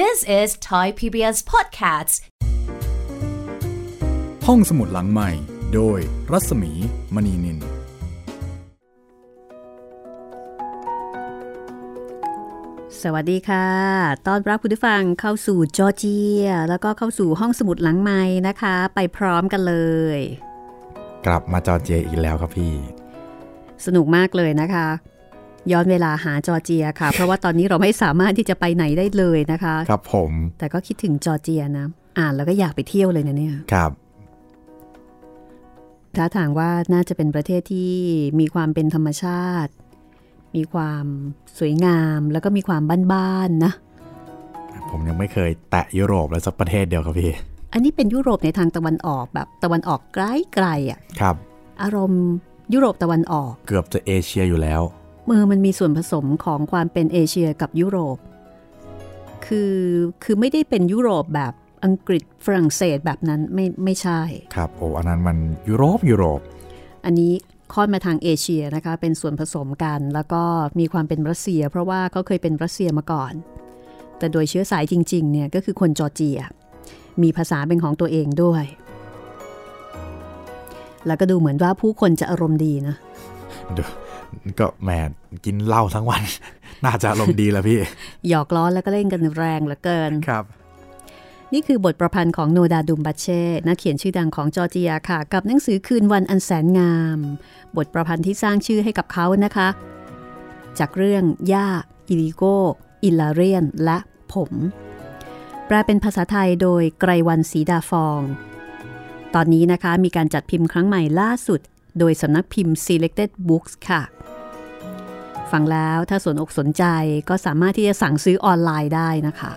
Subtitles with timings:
[0.00, 2.14] This is Thai PBS Podcasts
[4.46, 5.30] ห้องสมุดหลังใหม่
[5.74, 5.98] โดย
[6.32, 6.72] รัศมี
[7.14, 7.58] มณีนิน
[13.02, 13.68] สวัสดีค่ะ
[14.26, 19.76] ต้อนรับคุณผู้ฟังเข้าสู่จอร์เจีย แล้วก็เข้าสู่ห้องสมุดหลังใหม่นะคะ ไปพร้อมกันเล
[20.16, 20.18] ย
[21.26, 22.74] กลับมาจอร์เจียอีกแล้วครับพี่
[23.86, 24.86] สนุกมากเลยนะคะ
[25.70, 31.86] ย้อนเวลาหาจอร์เจียค่ะ เพราะว่าตอนนี้เราไม่สามารถที่จะไปไหนได้เลยนะคะ ครับผม แต่ก็คิดถึงจอร์เจียนะ
[32.18, 33.90] อ่านแล้วก็อยากไปเที่ยวเลยนะเนี่ย ครับ
[36.16, 37.92] ท้าทางว่าน่าจะเป็นประเทศที่
[38.40, 39.72] มีความเป็นธรรมชาติ
[40.56, 41.04] มีความ
[41.58, 42.82] สวยงามแล้วก็มีความ
[43.12, 43.72] บ้านๆนะ
[44.90, 47.32] ผมยังไม่เคยแตะยุโรปเลยสักประเทศเดียวครับพี่
[47.72, 51.36] อันนี้เป็นยุโรปในทางตะวันออกแบบตะวันออกไกลๆอะ ครับ
[51.82, 52.24] อารมณ์
[52.74, 54.82] ยุโรปตะวันออก เกือบจะเอเชียอยู่แล้ว
[55.24, 58.18] เมื่อมันมีส่วนผสมของความเป็นเอเชียกับยุโรป
[59.46, 59.76] คือ
[60.24, 61.52] คือไม่ได้เป็นยุโรปแบบ
[61.84, 64.20] อังกฤษฝรั่งเศสแบบนั้นไม่ไม่ใช่
[64.56, 65.36] ครับโอ้อันนั้นมัน
[65.68, 66.40] ยุโรปยุโรป
[67.04, 67.32] อันนี้
[67.74, 70.42] ค่อนมาทางเอเชียนะคะ เป็นส่วนผสมกัน แล้วก็
[70.78, 73.32] มีความเป็นรัสเซีย เพราะว่าเขาเคยเป็นรัสเซียมาก่อน
[74.18, 76.40] แต่โดยเชื้อสายจริงๆเนี่ยก็คือคนจอร์เจีย
[77.22, 78.64] มีภาษาเป็นของตัวเองด้วย
[81.06, 82.96] แล้วก็ดูเหมือนว่าผู้คนจะอารมณ์ดีนะ
[84.60, 84.90] ก็แหม
[85.44, 86.22] กินเหล้าทั้งวัน
[86.84, 87.80] น่าจะอารมณ์ดีแล้วพี่
[88.28, 90.44] หยอกล้อแล้วก็เล่นกันแรงเหลือเกินครับ
[91.52, 97.18] นี่คือบทประพันธ์ของโนดาดุมบัชเช่นักเขียนชื่อดังของจอร์เจียค่ะ กับหนังสือคืนวันอันแสนงาม
[97.76, 99.68] บทประพันธ์ที่สร้างชื่อให้กับเขานะคะ
[100.78, 101.68] จากเรื่องย่า
[102.08, 102.42] อิลิโก
[103.02, 103.98] อิลาเรียน และ
[104.32, 104.52] ผม
[105.66, 108.20] แปลเป็นภาษาไทยโดยไกรวันศรีดาฟอง
[109.34, 111.60] ตอนนี้นะคะมีการจัดพิมพ์ครั้งใหม่ล่าสุด
[111.98, 114.02] โดยสำนักพิมพ์ Selected Books ค่ะ
[115.52, 116.84] ฟังแล้วถ้าสนอกสนใจ
[117.28, 119.52] ก็สามารถที่จะสั่งซื้อออนไลน์ได้นะคะ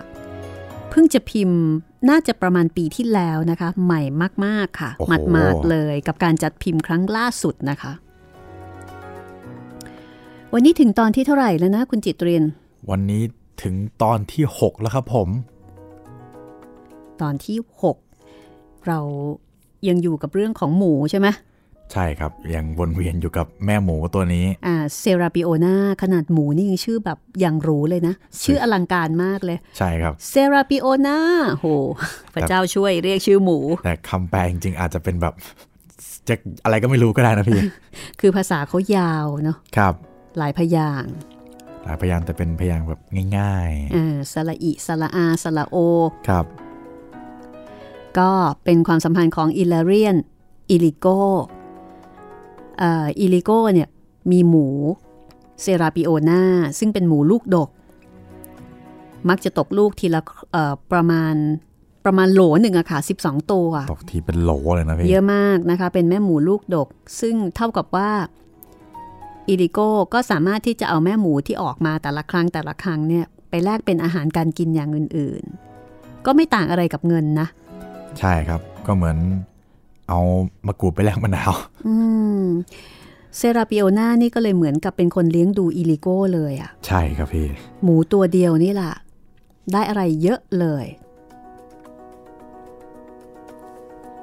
[0.90, 1.60] เพิ่งจะพิมพ์
[2.10, 4.02] น่าจะประมาณปีที่แล้วนะคะ ใหม่
[4.44, 7.92] มาก ๆ ค่ะโอ้โหหมาดๆเลยกับการจัดพิมพ์ครั้งล่าสุดนะคะ
[10.52, 12.44] วันนี้ถึงตอนที่เท่าไหร่แล้วนะ คุณจิตเรียน
[12.90, 13.22] วันนี้
[13.62, 15.28] ถึงตอนที่ 6 แล้วครับผม
[17.20, 17.58] ตอนที่
[18.22, 19.00] 6 เรา
[19.88, 21.28] ยังอยู่กับเรื่องของหมูใช่ไหม
[21.92, 28.14] ใช่ครับ ยังวนเวียนอยู่กับแม่หมูตัวนี้ อ่าเซราปิโอนาขนาดหมูนี่ยังชื่อแบบอย่างหรูเลยนะ
[28.44, 31.18] ชื่ออลังการมากเลย ใช่ครับเซราปิโอนา
[31.54, 31.66] โห
[32.34, 35.34] พระเจ้าช่วยเรียกชื่อหมู แต่คำแปลจริงๆอาจจะเป็นแบบ
[36.28, 37.60] จะอะไรก็ไม่รู้ก็ได้นะพี่
[38.20, 39.94] คือภาษาเขายาวเนาะครับ
[40.38, 41.12] หลายพยางค์
[41.84, 43.00] หลายพยางค์แต่เป็นพยางค์แบบ
[43.38, 46.46] ง่ายอ่าสระอิสระอาสระโอๆครับ
[48.18, 48.30] ก็
[48.64, 50.16] เป็นความสัมพันธ์ของอิลาริโอน
[50.70, 51.06] อิลิโก
[51.54, 53.88] เอ่ออิลิโกเนี่ย
[54.30, 54.66] มีหมู
[55.62, 56.42] เซราปิโอนา
[56.78, 57.68] ซึ่งเป็นหมูลูกดก
[59.28, 60.20] มักจะตกลูกทีละ
[60.52, 61.34] เอ่อประมาณ
[62.04, 66.88] ประมาณโหลหนึ่งอะค่ะ 12 ตัว ตกทีเป็นโหลเลยนะพี่ เยอะมากนะคะ เป็นแม่หมูลูกดก
[67.20, 68.10] ซึ่งเท่ากับว่า
[69.48, 75.44] อิลิโก้ก็สามารถที่จะเอาแม่หมูที่ออกมาแต่ละครั้งแต่ละครั้งเนี่ย ไปแลกเป็นอาหารการกินอย่างอื่น
[75.84, 77.48] ๆ ก็ไม่ต่างอะไรกับเงินนะ
[78.18, 79.16] ใช่ครับก็เหมือน
[80.08, 80.20] เอา
[80.66, 81.52] มะกรูดไปแลกมะนาว
[81.86, 81.94] อื
[82.44, 82.46] ม
[83.36, 87.46] เซราปิโอนานี่ก็เลยเหมือนกับเป็นคนเลี้ยงดูอิลิโก้เลยอะใช่ครับพี่
[87.82, 88.92] หมูตัวเดียวนี่แหละ
[89.72, 90.86] ได้อะไรเยอะเลย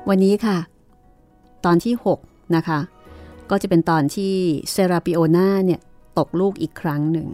[0.09, 0.57] วันนี้ค่ะ
[1.65, 1.93] ตอนที่
[2.25, 2.79] 6 นะคะ
[3.49, 4.33] ก็จะเป็นตอนที่
[4.71, 5.79] เซราปิโอนาเนี่ย
[6.17, 7.27] ตกลูกอีกครั้งหนึ่ง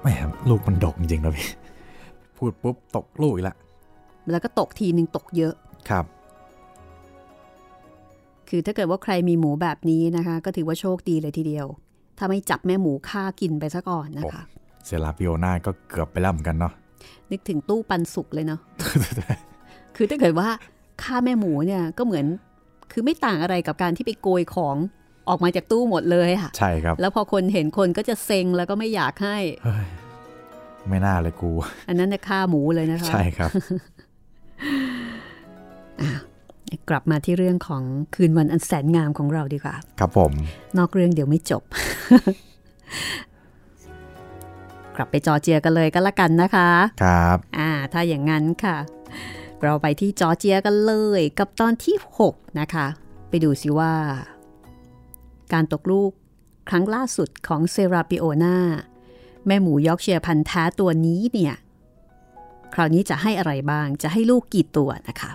[0.00, 0.06] แหม
[0.48, 1.48] ลูกมันดกจริงๆนะพี่
[2.36, 3.56] พูดปุ๊บตกลูกอีกละ
[4.30, 5.54] แล้วก็ตกทีหนึ่งตกเยอะ
[5.88, 6.04] ครับ
[8.48, 11.66] คือถ้าเกิดว่าใครมีหมูแบบนี้นะคะ ก็ถือว่าโชคดีเลยทีเดียว
[12.18, 14.42] ถ้าไม่จับแม่หมูฆ่ากินไปซะก่อนนะคะ
[14.86, 16.72] เซราปิโอนาก็เกือบไปแล้วเหมือนกันเนาะ
[17.30, 18.60] นึกถึงตู้ปันสุกเลยเนาะ
[19.96, 20.48] คือถ้าเกิดว่า
[21.02, 22.26] ฆ่าแม่หมูเนี่ยก็เหมือน
[22.92, 24.76] คือไม่ต่างอะไรกับการที่ไปโกยของ
[25.28, 29.86] ออกมาจากตู้หมดเลยค่ะ ใช่ครับ แล้วพอคนเห็นคนก็จะเซ็งแล้วก็ไม่อยากให้เฮ้ย
[30.88, 31.52] ไม่น่าเลยกู
[31.88, 33.50] อันนั้นน่ะฆ่าหมูเลยนะคะ ใช่ครับ
[36.88, 37.82] กลับมาที่เรื่องของ
[38.14, 40.32] คืนวันอันแสนงามของเราดีกว่า ครับผม
[40.78, 41.62] นอกเรื่องเดี๋ยวไม่จบ
[44.96, 46.68] กลับไปจอร์เจียกันเลยก็แล้วกันนะคะ
[47.02, 48.76] ครับ อ่า ถ้าอย่างนั้นค่ะ
[49.62, 51.96] เราไปที่จอร์เจียกันเลย กับตอนที่
[52.28, 52.86] 6 นะคะ
[53.28, 53.94] ไปดูสิว่า
[55.52, 56.12] การตกลูก
[56.68, 58.56] ครั้งล่าสุดของเซราปิโอนา
[59.46, 61.54] แม่หมูยอกเชียร์พันธุ์แท้ตัวนี้เนี่ย
[62.74, 65.30] คราวนี้จะให้อะไรบ้าง จะให้ลูกกี่ตัวนะคะ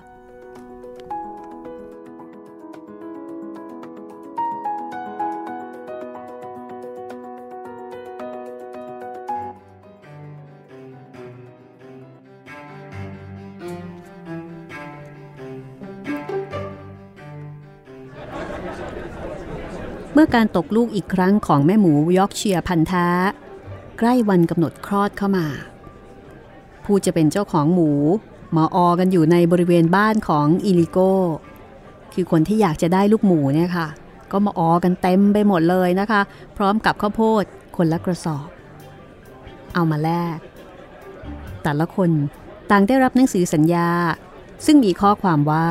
[20.14, 23.08] เมื่อการตกลูกอีกครั้งของแม่หมูยอกเชียพันธะ
[24.00, 25.46] ใกล้วันกำหนดคลอดเข้ามา
[26.86, 27.92] ผู้จะเป็นเจ้าของหมู
[28.58, 30.98] มาออกันอยู่ในบริเวณบ้านของอิลิโก
[32.14, 33.88] คือคนที่อยากจะได้ลูกหมูเนี่ยค่ะ
[34.31, 36.22] ก็มาออกันเต็มไปหมดเลยนะคะ
[36.58, 37.44] พร้อมกับข้าวโพด
[37.78, 38.48] คนละกระสอบ
[39.74, 40.38] เอามาแลก
[41.64, 42.10] แต่ละคน
[42.72, 43.90] ต่างได้รับหนังสือสัญญา
[44.66, 45.68] ซึ่งมีข้อความว่า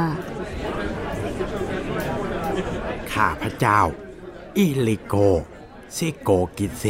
[3.13, 3.81] ข้าพระเจ้า
[4.57, 5.15] อิลิโก
[5.97, 6.85] ซิโกกิเซ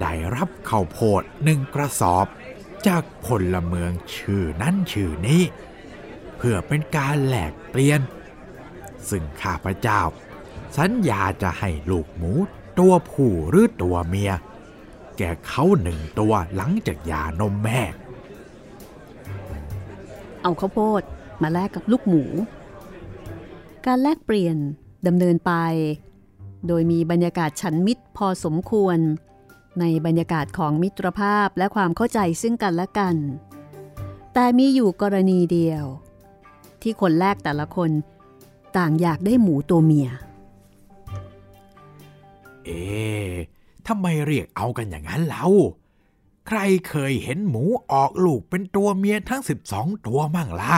[0.00, 2.26] ได้รับข้าวโพดหนึ่งกระสอบ
[2.86, 5.42] จากพลเมืองชื่อนั้นชื่อนี้
[6.36, 8.00] เพื่อเป็นการแลกเปลี่ยน
[9.08, 10.00] ซึ่งข้าพเจ้า
[10.78, 12.32] สัญญาจะให้ลูกหมู
[12.78, 14.32] ตัวผู้หรือตัวเมีย
[15.18, 17.80] แก่เขาหนึ่งตัวหลังจากหย่านมแม่
[20.42, 21.02] เอาข้าวโพด
[21.42, 22.24] มาแลกกับลูกหมู
[23.86, 24.56] การแลกเปลี่ยน
[25.06, 25.52] ดำเนินไป
[26.68, 28.98] โดยมีบรรยากาศฉันมิตรพอสมควร
[29.80, 33.16] ในบรรยากาศของมิตรภาพและความเข้าใจซึ่งกันและกัน
[34.34, 35.84] แต่มีอยู่กรณีเดียว
[36.82, 37.90] ที่คนแลกแต่ละคน
[38.76, 40.08] ต่างอยากได้หมูตัวเมีย
[42.64, 43.32] เอ๊ะ
[43.86, 45.46] ทำไมเรียกเอากันอย่างนั้นเล่า
[46.48, 47.62] ใครเคยเห็นหมู
[47.92, 49.42] ออกลูกเป็นตัวเมียทั้ง
[49.72, 50.76] 12 ตัวมั่งล่ะ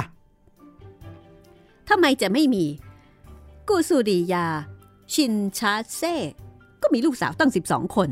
[1.88, 2.64] ทำไมจะไม่มี
[3.68, 4.46] กูสุริยา
[5.12, 6.14] ชินชาเซ่
[6.82, 8.08] ก็มีลูกสาวตั้ง 12 คน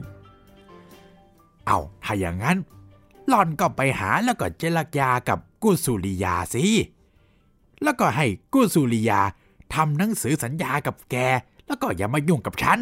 [1.67, 2.59] เอาถ้าอย่างนั้น
[3.29, 6.65] หล่อนก็ไปหาแล้วก็เจรจากับกุสุริยาสิ
[7.83, 9.21] แล้วก็ให้กุสุริยา
[9.75, 11.17] ทำหนังสือสัญญากับแก
[11.67, 12.79] แล้วก็อย่ามายุ่งกับฉัน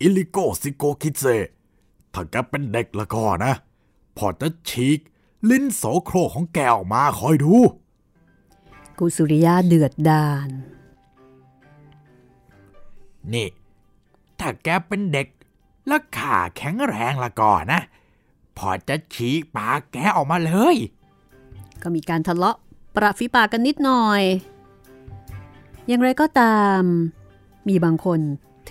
[0.00, 1.24] อิลิโกซิโกคิเซ
[2.14, 3.52] ถ้าแกเป็นเด็กแล้วก็นะ
[4.16, 4.98] พ่อจะฉีก
[5.50, 7.54] ลิ้นโสโครกของแกออกมาคอยดู
[8.98, 10.48] กูสุริยาเดือดดาน
[13.32, 13.48] นี่
[14.38, 15.28] ถ้าแกเป็นเด็ก
[15.86, 17.82] และขาแข็งแรงละก่อนนะ
[18.58, 20.76] พ่อจะฉีกปากแกออกมาเลย
[21.82, 22.56] ก็มีการทะเลาะ
[22.94, 24.22] ปะทะฝีปากกันนิดหน่อย
[25.86, 26.82] อย่างไรก็ตาม
[27.68, 28.20] มีบางคน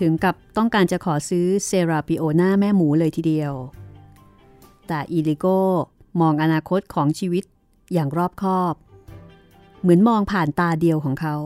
[0.00, 3.52] ถึงกับต้องการจะขอซื้อเซราปิโอนาแม่หมูเลยทีเดียว
[4.86, 5.46] แต่อีลิโก
[6.20, 7.44] มองอนาคตของชีวิต
[7.92, 8.74] อย่างรอบคอบ
[9.84, 11.36] เหมือนมองผ่านตาเดียวของเขา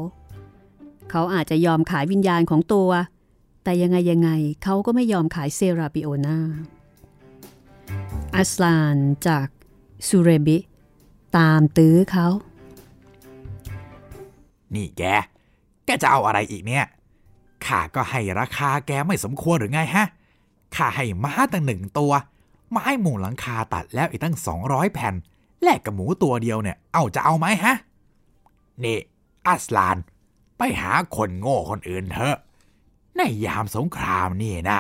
[1.10, 2.90] เขาอาจจะยอมขายวิญญาณของตัว
[3.64, 4.30] แต่ยังไงยังไง
[4.62, 6.38] เขาก็ไม่ยอมขายเซราปิโอนา
[8.36, 8.96] อัสลาน
[9.26, 9.46] จาก
[10.08, 10.58] ซูเรบิ
[11.36, 12.28] ตามตื้อเขา
[14.74, 15.02] นี่แก
[15.84, 16.84] แกจะเอาอะไรอีกเนี่ย
[17.66, 20.06] ข้าก็ให้ราคาแกไม่สมควรหรือไงฮะ
[20.76, 22.12] ข้าให้ม้าตั้งหนึ่งตัว
[22.70, 25.14] ไม้มุงหลังคาตัดแล้วอีกตั้งสองร้อยแผ่น
[25.62, 27.74] แลกกับหมูตัวเดียวเนี่ย เอาจะเอาไหมฮะ
[28.84, 28.98] นี่
[29.46, 29.96] อัสลาน
[30.58, 32.36] ไปหาคนโง่คนอื่นเถอะ
[33.16, 34.78] ในยามสงครามนี่นะ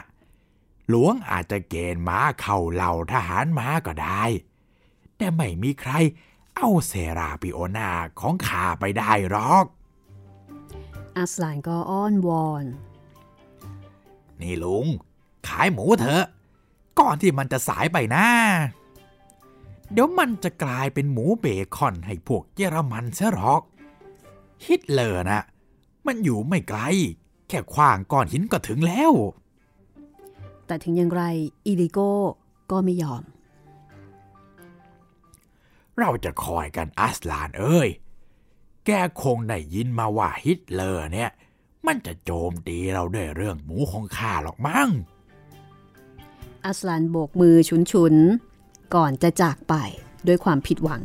[0.88, 4.22] หลวงอาจจะเกณฑ์ม้าเข้าเหล่าทหารม้าก็ได้
[5.16, 5.92] แต่ไม่มีใคร
[6.56, 7.90] เอาเซราปิโอนา
[8.20, 9.64] ของข้าไปได้หรอก
[11.16, 12.64] อัสลานก็อ้อนวอน
[14.40, 14.86] นี่ลุง
[15.48, 16.24] ขายหมูเถอะ
[16.98, 18.26] ก่อนที่มันจะสายไปนะ
[19.92, 21.46] เดี๋ยวมันจะกลายเป็นหมูเบ
[21.76, 23.62] คอนให้พวกเยอรมันเสียหรอก
[24.66, 25.40] ฮิตเลอร์นะ
[26.06, 26.80] มันอยู่ไม่ไกล
[27.48, 29.12] แค่ขว้างก้อนหินก็ถึงแล้ว
[30.66, 31.22] แต่ถึงอย่างไร
[31.66, 32.10] อีลิโก้
[32.70, 33.22] ก็ไม่ยอม
[35.98, 37.88] เราจะคอยกันอัสลานเอ้ย
[38.86, 38.90] แก
[39.22, 41.30] คงได้ยินมาว่าฮิตเลอร์เนี่ย
[41.86, 44.88] มันจะโจมตีเราด้วยเรื่องหมูของข้าหรอกมั้ง
[46.66, 47.56] อัสลานโบกมือ
[47.92, 49.74] ฉุนๆ ก่อนจะจากไป
[50.26, 51.02] ด้วยความผิดหวัง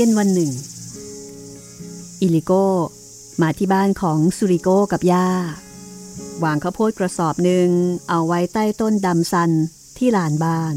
[0.00, 0.52] เย็นวันหนึ่ง
[2.20, 2.52] อิลิโก
[3.42, 5.28] มาที่บ้านของสุริโกกับย่า
[6.44, 7.68] วางข้าวโพดกระสอบหนึ่ง
[8.08, 9.50] เอาไว้ใต้ต้นดำซัน
[9.96, 10.74] ที่ลานบ้าน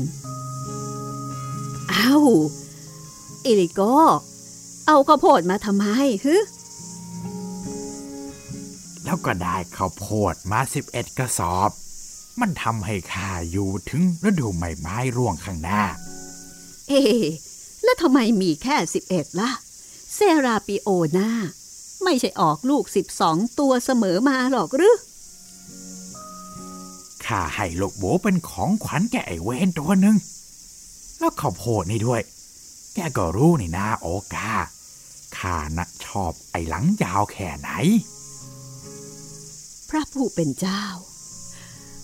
[1.91, 2.25] อ้าว
[3.45, 3.81] อิลิโก
[4.87, 5.85] เอาข้าวโพดมาทำไม
[6.25, 6.35] ฮึ
[9.03, 10.59] แล้วก็ได้ข้าวโพดมา
[10.89, 11.69] 11กระสอบ
[12.39, 15.83] มันทำให้ข้าอยู่ถึงฤดูใบไม้ร่วงข้างหน้า
[16.89, 17.25] เอ๊ะ
[17.83, 18.75] แล้วทำไมมีแค่
[19.07, 19.51] 11 ล่ะ
[20.13, 21.29] เซราปิโอนา
[22.03, 22.83] ไม่ใช่ออกลูก
[23.21, 24.95] 12 ตัวเสมอมาหรอกหรือ
[27.25, 30.17] ข้าให้ลูกหมูเป็นของขวัญแก่ไอ้เวนตัวหนึ่ง
[31.19, 32.21] แล้วข้าวโพดนี่ด้วย
[32.93, 34.51] แกก็รู้นี่นาโอกา
[35.38, 37.69] ข้านะชอบไอ้หลังยาวแค่ไหน
[39.89, 40.83] พระผู้เป็นเจ้า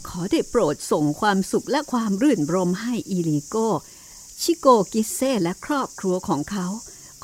[0.07, 3.55] ขอได้โปรดส่งความสุขและความรื่นรมให้อีลิโก
[4.41, 6.67] ชิโกกิเซ่และครอบครัวของเขา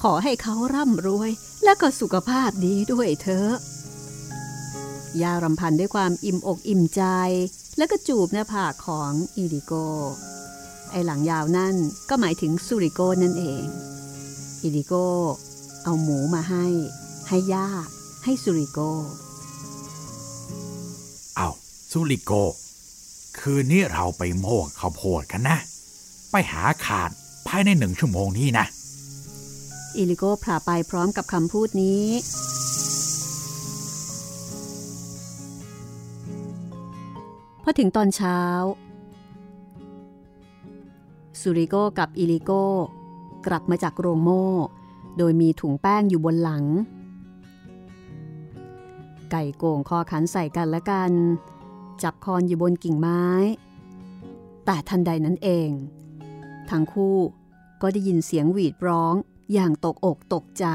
[0.02, 1.32] ขอให้เขาร่ำรวย
[1.64, 3.54] และก็สุขภาพดีด้วยเถอะ
[5.22, 7.04] ย่ารำพันด้วยความอิ่มอกอิ่มใจ
[7.78, 9.74] แล้วก็จูบหน้าผากของอีลิโก
[10.92, 11.76] ไอ้หลังยาวนั่น
[12.10, 13.66] ก็หมายถึงสุริโกนั่นเอง
[14.62, 14.94] อีลิโก
[15.84, 16.66] เอาหมูมาให้
[17.28, 17.68] ให้ย่า
[18.24, 18.80] ให้สุริโก
[21.36, 21.50] เอา
[21.92, 22.32] สุริโก
[23.40, 25.58] คืนนี้เราไปโมกข้าวโพดกันนะ
[26.34, 27.10] ไปหาขาด
[27.48, 28.66] ภายในหนึ่งชั่วโมงนี้นะ
[29.96, 32.06] อีลิโกพลาไปพร้อมกับคำพูดนี้
[37.64, 38.40] พอถึงตอนเช้า
[41.42, 42.52] สุริโกกับอีลิโก
[43.48, 44.48] กลับมาจากโรงโม่
[45.18, 46.64] โดยมีถุงแป้งอยู่บนหลัง
[49.32, 51.12] ไก่โก่งคอขันใส่กันและกัน
[52.04, 53.24] จับคอนอยู่บนกิ่งไม้
[54.66, 55.70] แต่ทันใดนั้นเอง
[56.72, 57.18] ทั้งคู่
[57.82, 59.16] ก็ได้ยินเสียงหวีดร้อง
[59.54, 60.66] อย่างตกอกตกใจ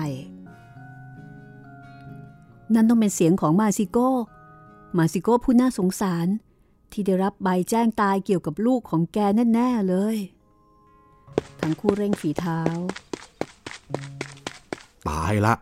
[2.75, 4.11] นั่นต้องเป็นเสียงของมาซิโก้
[4.97, 6.27] มาซิโก้ผู้น่าสงสาร
[6.93, 9.19] ที่ได้รับใบแจ้งตายเกี่ยวกับลูกของแก
[9.55, 10.17] แน่ ๆ เลย
[11.61, 12.61] ทั้งคู่เร่งฝีเท้า
[15.09, 15.55] ตายละ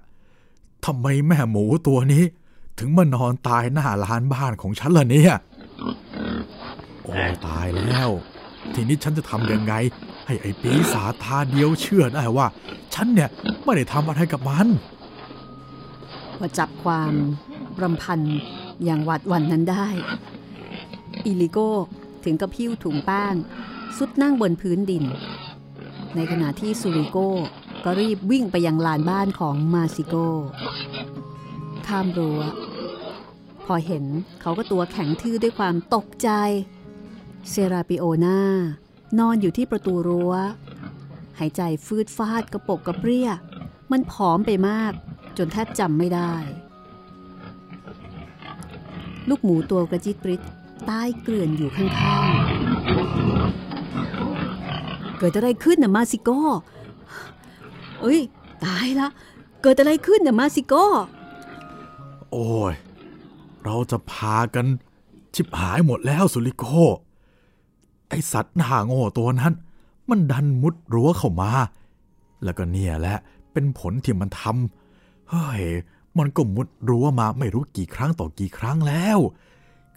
[0.85, 2.25] ทำไมแม่หมูตัวนี้
[2.78, 5.35] ถึงมานอนตายหน้าลานบ้านของฉันล่ะเนี่ย
[7.04, 7.14] โอ้
[7.47, 8.11] ตายแล้ว
[8.75, 9.75] ทีนี้ฉันจะทำยังไง
[10.26, 12.47] ให้ไอ้ปีศาจทาเดียวเชื่อได้ว่า
[12.95, 13.30] ฉันเนี่ย
[13.62, 14.68] ไม่ได้ทำอะไรกับมัน
[16.38, 17.12] พอจับความ
[17.83, 18.21] รำพัน
[18.85, 19.87] อย่างหวาดหวั่นนั้นได้
[21.25, 21.71] อิลิโก้
[22.25, 23.35] ถึงกับทิ้งถุงแป้ง
[23.97, 25.04] ทรุดนั่งบนพื้นดิน
[26.14, 27.30] ในขณะที่ซูริโก้
[27.85, 30.28] ก็รีบวิ่งไปยังลานบ้านของมาซิโก้
[31.87, 32.40] ข้ามรั้ว
[33.66, 34.04] พอเห็น
[34.40, 36.30] เขาก็ตัวแข็งทื่อด้วยความตกใจ
[37.50, 38.40] เซราปิโอนา
[39.18, 40.35] นอนอยู่ที่ประตูรั้ว
[41.38, 43.30] หายใจฟืดฟาดกระปลกกระเปลี้ย
[43.92, 44.92] มันผอมไปมาก
[45.38, 46.35] จนแทบจำไม่ได้
[49.28, 50.42] ลูกหมูตัวกระจิตริด
[50.87, 56.40] ใต้เกลื่อนอยู่ข้างๆ เกิดอะไรขึ้นนะมาซิโก้
[58.00, 58.20] เอ้ย
[58.64, 59.08] ตายละ
[59.62, 60.87] เกิดอะไรขึ้นนะมาซิโก้
[62.32, 62.75] โอ้ย
[63.64, 64.66] เราจะพากัน
[65.35, 66.64] ชิบหายหมดแล้วสุริโก
[68.08, 69.52] ไอสัตว์หน้าโง่ตัวนั้น
[70.08, 71.50] มันดันมุดรั้วเข้ามา
[72.44, 73.16] แล้วก็เนี่ยแหละ
[73.52, 75.62] เป็นผลที่มันทำเฮ้ย
[76.18, 79.18] มันก็มุดรั้วมาไม่รู้กี่ครั้งต่อกี่ครั้งแล้ว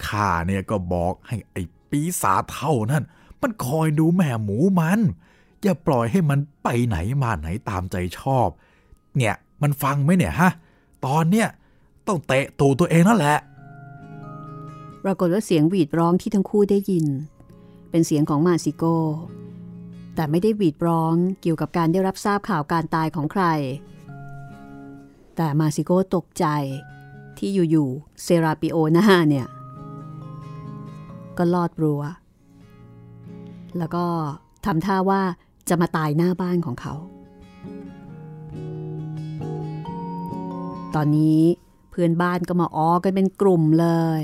[0.05, 3.03] ข้าเนี่ยก็บอกให้ไอ้ปีศาจเท่านั้น
[3.41, 4.99] มันคอยดูแม่หมูมัน
[5.61, 8.47] อย่าปล่อยให้มันไปไหนมาไหนตามใจชอบ
[9.17, 10.51] เนี่ยมันฟังไหมเนี่ยฮะ
[11.05, 11.47] ตอนเนี้ย
[12.07, 13.37] ต้องเตะตูตัวเองนั่นแหละ
[15.03, 17.05] ปรากฏว่าเสียงหวีดร้องที่ทั้งคู่ได้ยิน
[17.89, 18.84] เป็นเสียงของมาซิโก
[20.15, 23.46] แต่ไม่ได้หวีดร้องเกี่ยวกับการได้รับทราบข่าวการตายของใคร
[25.36, 26.46] แต่มาซิโกตกใจ
[27.38, 29.48] ที่อยู่ๆเซราปิโอนาเนี่ย
[31.38, 32.03] ก็ลอดรั้ว
[33.77, 34.05] แล้วก็
[34.65, 35.22] ทำท่าว่า
[35.69, 36.93] จะมาตายหน้าบ้านของเขา
[40.96, 41.41] ตอนนี้
[41.89, 43.88] เพื่อนบ้านก็มาอ้อกันเป็นกลุ่มเล
[44.22, 44.24] ย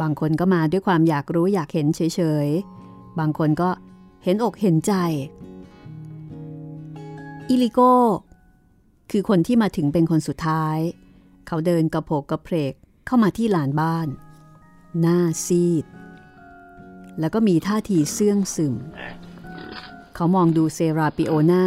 [0.00, 3.70] บางคนก็มาด้วยความอยากรู้อยากเห็นเฉยๆ บางคนก็
[4.24, 4.94] เห็นอกเห็นใจ
[7.48, 7.94] อิลิโก้
[9.10, 10.78] คือคนที่มาถึงเป็นคนสุดท้าย
[11.46, 12.72] เขาเดินกระโผกกระเพก
[13.06, 14.08] เข้ามาที่ลานบ้าน
[15.00, 15.84] หน้าซีด
[17.18, 18.74] แล้วก็มีท่าทีเสื่องซึม
[20.14, 21.66] เขามองดูเซราปิโอนา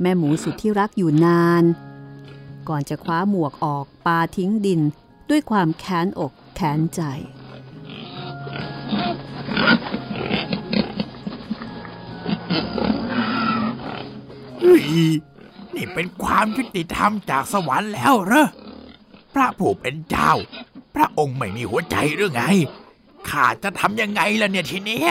[0.00, 1.64] แม่หมูสุดที่รักอยู่นาน
[2.68, 4.80] ก่อนจะคว้าหมวกออกปาทิ้งดิน
[5.30, 7.02] ด้วยความแค้นอกแค้นใจ
[15.74, 18.48] นี่เป็นความยุติธรรมจากสวรรค์แล้วเหรอ
[19.34, 20.32] พระผู้เป็นเจ้า
[20.94, 22.42] พระองค์ไม่มีหัวใจหรือไง
[23.28, 25.10] ข้าจะทำยังไงล่ะเนี่ยทีเนี้ย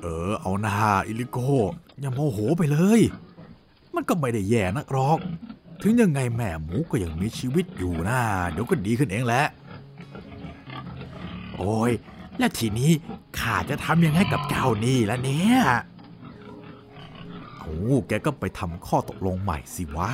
[0.00, 1.38] เออ เอาหน้าอิลิโก
[2.00, 3.00] อย่าโมโหไปเลย
[3.94, 5.18] มันก็ไม่ได้แย่นักหรอก
[5.82, 8.18] ถึงยังไงแม่หมูก็ยังมีชีวิตอยู่นะ
[8.50, 9.44] เดี๋ยวก็ดีขึ้นเองแหละ
[11.56, 11.92] โอ้ย
[12.38, 12.90] และทีนี้
[13.38, 15.58] ข้าจะทำยังไงกับเจ้านี่ล่ะเนี่ย
[18.08, 20.10] แกก็ไปทำข้อตกลงใหม่สิวะ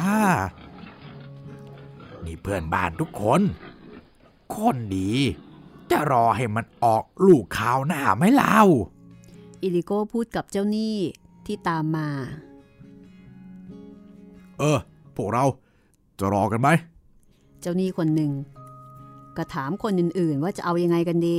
[2.25, 3.41] นี่เพื่อนบ้านทุกคน
[4.55, 5.11] คนดี
[5.91, 8.61] จะรอให้มันออกลูกข่าวหน้าไหมเล่า
[9.63, 10.97] อิลิโก้พูดกับเจ้าหนี้
[11.47, 12.09] ที่ตามมา
[14.59, 14.79] เออ
[15.17, 15.45] พวกเรา
[16.19, 16.69] จะรอกันไหม
[17.61, 18.33] เจ้าหนี้คนหนึ่ง
[19.37, 21.39] ก็ถามคนอื่นๆ ว่าจะเอายังไงกันดี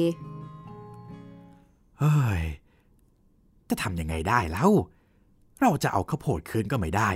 [1.99, 2.41] เฮ้ย
[3.69, 4.69] จะทำยังไงได้แล้ว
[5.61, 7.09] เราจะเอาข้าวโพดคืนก็ไม่ได้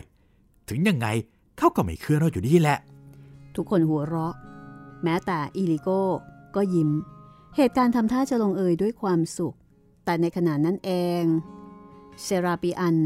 [0.69, 1.07] ถึงยังไง
[1.57, 2.79] เขาก็ไม่คืนเราอยู่ดีแหละ
[3.55, 4.33] ทุกคนหัวเราะ
[5.03, 6.01] แม้แต่อีลิโก้
[6.55, 6.89] ก็ยิ้ม
[7.55, 9.55] เหตุการณ์ทำท่าจะลงเอยด้วยความสุข
[10.05, 11.23] แต่ในขณะนั้นเอง
[12.23, 12.97] เซราปิอัน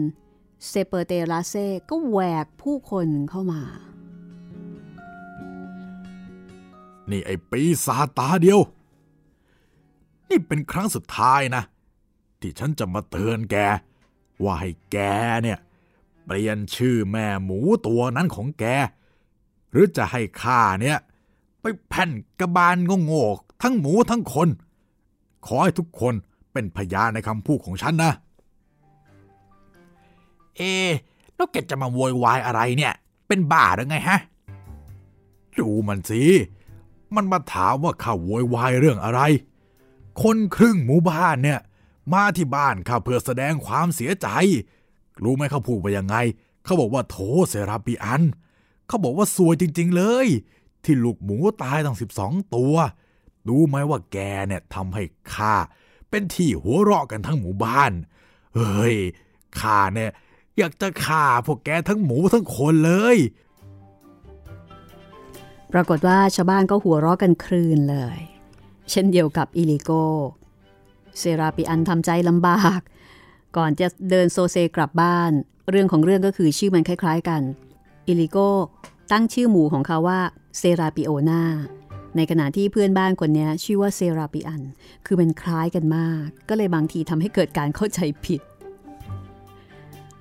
[0.68, 1.56] เซเปอร์เตลาเซ
[1.90, 3.62] ก็แหวกผู้คนเข้ามา
[7.10, 8.60] นี่ไอ้ปีศาจตาเดียว
[10.30, 11.64] นี่เป็นครั้งสุดท้ายนะ
[12.40, 13.56] ที่ฉันจะมาเตือนแก
[14.44, 14.98] ว่าให้แก
[15.44, 15.60] เนี่ย
[16.26, 18.66] เปลี่ยนชื่อแม่หมูตัวนั้นของแก
[19.72, 20.98] หรือจะให้ข้าเนี่ย
[21.62, 22.76] ไปแผ่นกระบาล
[23.06, 24.50] โง่ๆทั้งหมูทั้งคน
[25.46, 26.14] ขอให้ทุกคน
[26.54, 28.14] เป็นพยานในคำพูดของฉันนะ
[30.58, 30.92] เอะ
[31.36, 32.94] แล้วแกจะมาโวยวายอะไรเนี่ย
[33.28, 34.20] เป็นบ้าหรือไงฮะ
[35.58, 36.22] ดูมันสิ
[37.16, 39.22] มันมาถามว่าข้าโวยวายเรื่องอะไร
[40.22, 41.60] คนครึ่งหมู่บ้านเนี่ย
[42.14, 44.28] มาที่บ้านข้าเพื่อแสดงความเสียใจ
[45.24, 46.16] รู้ไหมเขาพูดว่ายังไง
[46.66, 47.18] เขาบอกว่าโถ
[47.50, 48.24] เซราปิอัน
[48.88, 50.28] เขาบอกว่าซวยจริง ๆ เลย
[50.84, 52.76] ที่ลูกหมูตายตั้งสิบสองตัว
[53.48, 55.56] รู้ไหมว่าแกเนี่ยทำให้ข้า
[56.10, 57.92] เป็นที่หัวเราะกันทั้งหมู่บ้าน
[58.56, 58.96] เฮ้ย
[59.60, 60.12] ข้าเนี่ย
[60.58, 63.18] อยากจะฆ่าพวกแกทั้งหมูทั้งคนเลย
[65.74, 68.20] ปรากฏว่าชาวบ้านก็หัวเราะกันครืนเลย
[68.92, 69.92] เช่นเดียวกับอิลิโก
[71.20, 72.80] เซราปิอันทำใจลำบาก
[73.58, 75.32] ก่อนจะเดินโซเซกลับบ้าน
[75.70, 77.42] เรื่องของเรื่องก็คือชื่อมันคล้าย ๆกัน
[78.08, 78.38] อิลิโก
[79.12, 80.20] ตั้งชื่อหมูของเขาว่า
[80.58, 81.44] เซราปิโอนา
[82.16, 84.62] ในขณะที่เพื่อนบ้านคนนี้ชื่อว่าเซราปิอัน
[85.06, 88.42] คือมันคล้ายกันมาก ก็เลยบางทีทำให้เกิดการเข้าใจผิด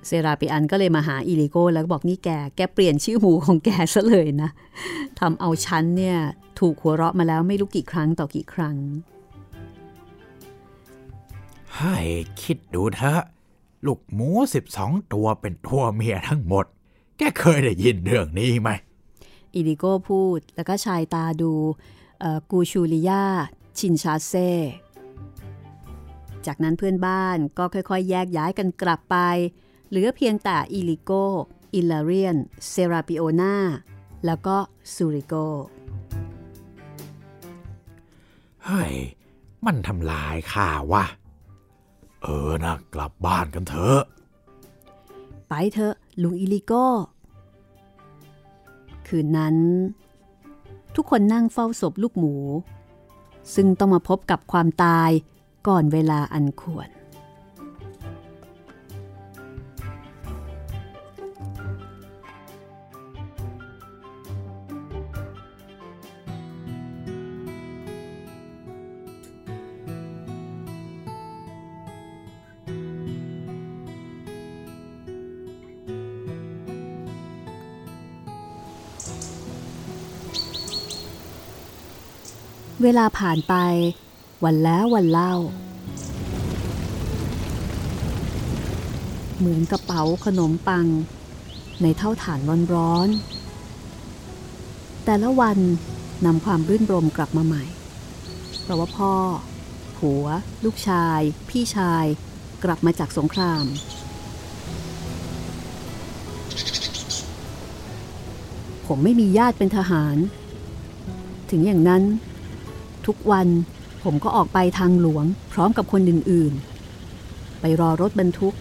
[0.07, 4.49] เซราปิอันก็เลยมาหาอิลิโกแล้วก็บอกนี่แก แกเปลี่ยนชื่อหมูของแกซะเลยนะ
[5.19, 6.17] ทำเอาฉันเนี่ย
[6.59, 8.75] ถูกหัวเราะมาแล้วไม่รู้กี่ครั้งต่อกี่ครั้ง
[11.79, 11.97] ให้
[12.41, 13.21] คิดดูเถอะ
[13.85, 16.65] ลูกหมูสิบสองตัวเป็นตัวเมียทั้งหมด
[17.17, 18.69] แกเคยได้ยินเรื่องนี้ไหม
[19.53, 21.53] อิลิโก้พูดแล้วก็ชายตาดู
[22.19, 23.23] เอ่อกูชูริยา
[23.77, 24.33] ชินชาเซ
[26.45, 29.17] จากนั้นเพื่อนบ้านก็ค่อยๆ แยกย้ายกันกลับไป
[29.89, 31.11] เหลือเพียงแต่อิลิโก
[31.73, 33.55] อิลาเรียน เซราปิโอนา
[34.25, 34.57] แล้วก็
[34.93, 35.33] ซูริโก
[38.65, 38.93] เฮ้ย
[39.65, 41.05] มันทำลายข้าวะ
[42.25, 44.01] เออนะกลับบ้านกันเถอะ
[45.49, 46.85] ไปเถอะลุงอิลิโก้
[49.07, 49.55] คืนนั้น
[50.95, 52.35] ทุกคนนั่งเฝ้าศพลูกหมู
[53.55, 55.09] ซึ่งต้องมาพบกับความตาย
[55.67, 56.89] ก่อนเวลาอันควร
[82.83, 83.55] เวลาผ่านไป
[84.43, 85.33] วันแล้ววันเล่า
[89.37, 90.85] เหมือนกระเป๋าขนมปัง
[91.81, 92.39] ในเท่าฐาน
[92.73, 95.57] ร้อนๆแต่ละวัน
[96.25, 97.63] นำความรื่นรมกลับมาใหม่
[98.61, 99.13] เพราะว่าพ่อ
[99.97, 100.25] ผัว
[100.65, 102.05] ลูกชาย พี่ชาย
[102.63, 103.63] กลับมาจากสงคราม
[108.87, 110.17] ผมไม่มีญาติเป็นทหาร
[111.51, 112.03] ถึงอย่างนั้น
[113.07, 113.47] ทุกวัน
[114.03, 118.55] ผมก็ออกไปทางหลวงพร้อมกับคนอื่นๆ ไปรอรถบรรทุก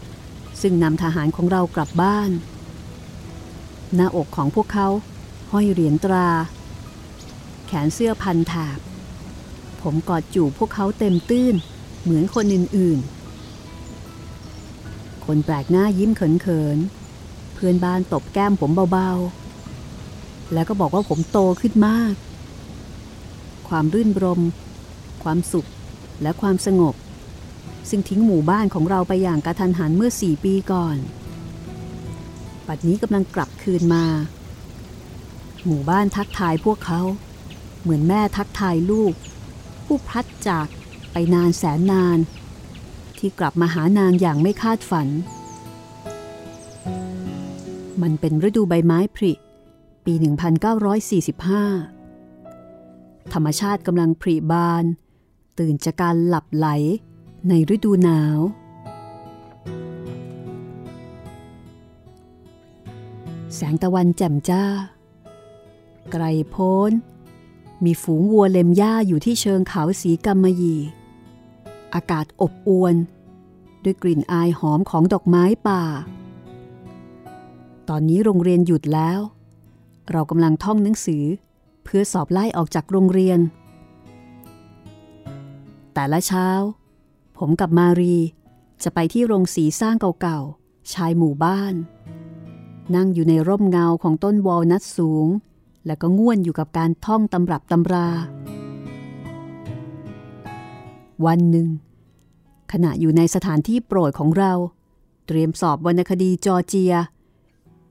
[0.60, 2.30] ซึ่งนำทหารของเรากลับบ้าน
[3.94, 4.88] หน้าอกของพวกเขา
[5.52, 6.28] ห้อยเหรียญตรา
[7.66, 8.78] แขนเสื้อพันแถบ
[9.82, 11.54] ผมกอดจูบพวกเขาเต็มตื้น
[12.02, 22.14] เหมือนคนอื่นๆ คนแปลกหน้ายิ้มเขินๆ เพื่อนบ้านตบแก้มผมเบาๆ แล้วก็บอกว่าผมโตขึ้นมาก
[23.68, 24.42] ความรื่นรม
[25.22, 25.68] ความสุข
[26.22, 26.94] และความสงบ
[27.88, 30.96] ซึ่งทิ้งหมู่บ้านของเราไปอย่างกระทันหันเมื่อสี่ปีก่อน
[32.66, 34.04] ปัดนี้กำลังกลับคืนมา
[35.66, 37.00] หมู่บ้านทักทายพวกเขา
[37.82, 39.12] เหมือนแม่ทักทายลูก
[39.86, 40.66] ผู้พลัดจาก
[41.12, 42.18] ไปนานแสนนาน
[43.18, 45.08] ที่กลับมาหานางอย่างไม่คาดฝัน
[48.02, 49.32] มันเป็นฤดูใบไม้ผลิ
[50.04, 51.93] ปี 1945
[53.32, 54.84] ธรรมชาติกำลังผลิบาน
[55.58, 56.68] ตื่นจากการหลับไหล
[57.48, 58.38] ในฤดูหนาว
[63.54, 64.64] แสงตะวันแจ่มจ้า
[66.12, 66.92] ไกลโพ้น
[67.84, 70.80] มีฝูงวัวเล็มหญ้าอยู่ที่เชิงเขาสีกำมะหยี่
[71.94, 72.94] อากาศอบอวน
[73.84, 75.82] ด้วยกลิ่นอายหอมของดอกไม้ป่า
[77.88, 79.20] ตอนนี้โรงเรียนหยุดแล้ว
[80.12, 81.24] เรากำลังท่องหนังสือ
[81.84, 83.40] เพื่อสอบไล่ออกจากโรงเรียน
[85.94, 86.48] แต่ละเช้า
[87.38, 88.16] ผมกับมารี
[88.82, 91.74] จะไปที่โรงสีสร้างเก่าๆ ชายหมู่บ้าน
[92.94, 95.28] นั่งอยู่ในร่มเงาของต้นวอลนัทสูง
[95.86, 98.08] แล้วก็ง่วนอยู่กับการท่องตำรับตำรา
[101.26, 101.68] วันหนึ่ง
[102.72, 104.52] ขณะอยู่ในสถานที่โปรดของเรา
[105.26, 106.94] เตรียมสอบวรรณคดีจอร์เจีย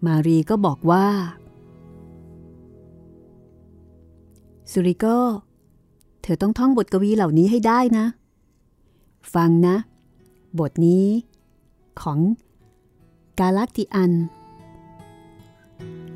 [0.05, 1.07] มารีก็บอกว่า
[4.75, 5.05] สุริโก
[6.21, 8.05] เธอต้องท่องบทกวีเหล่านี้ให้ได้นะ
[9.33, 9.75] ฟังนะ
[10.59, 11.05] บทนี้
[12.01, 12.19] ของ
[13.39, 14.13] กาลักติอัน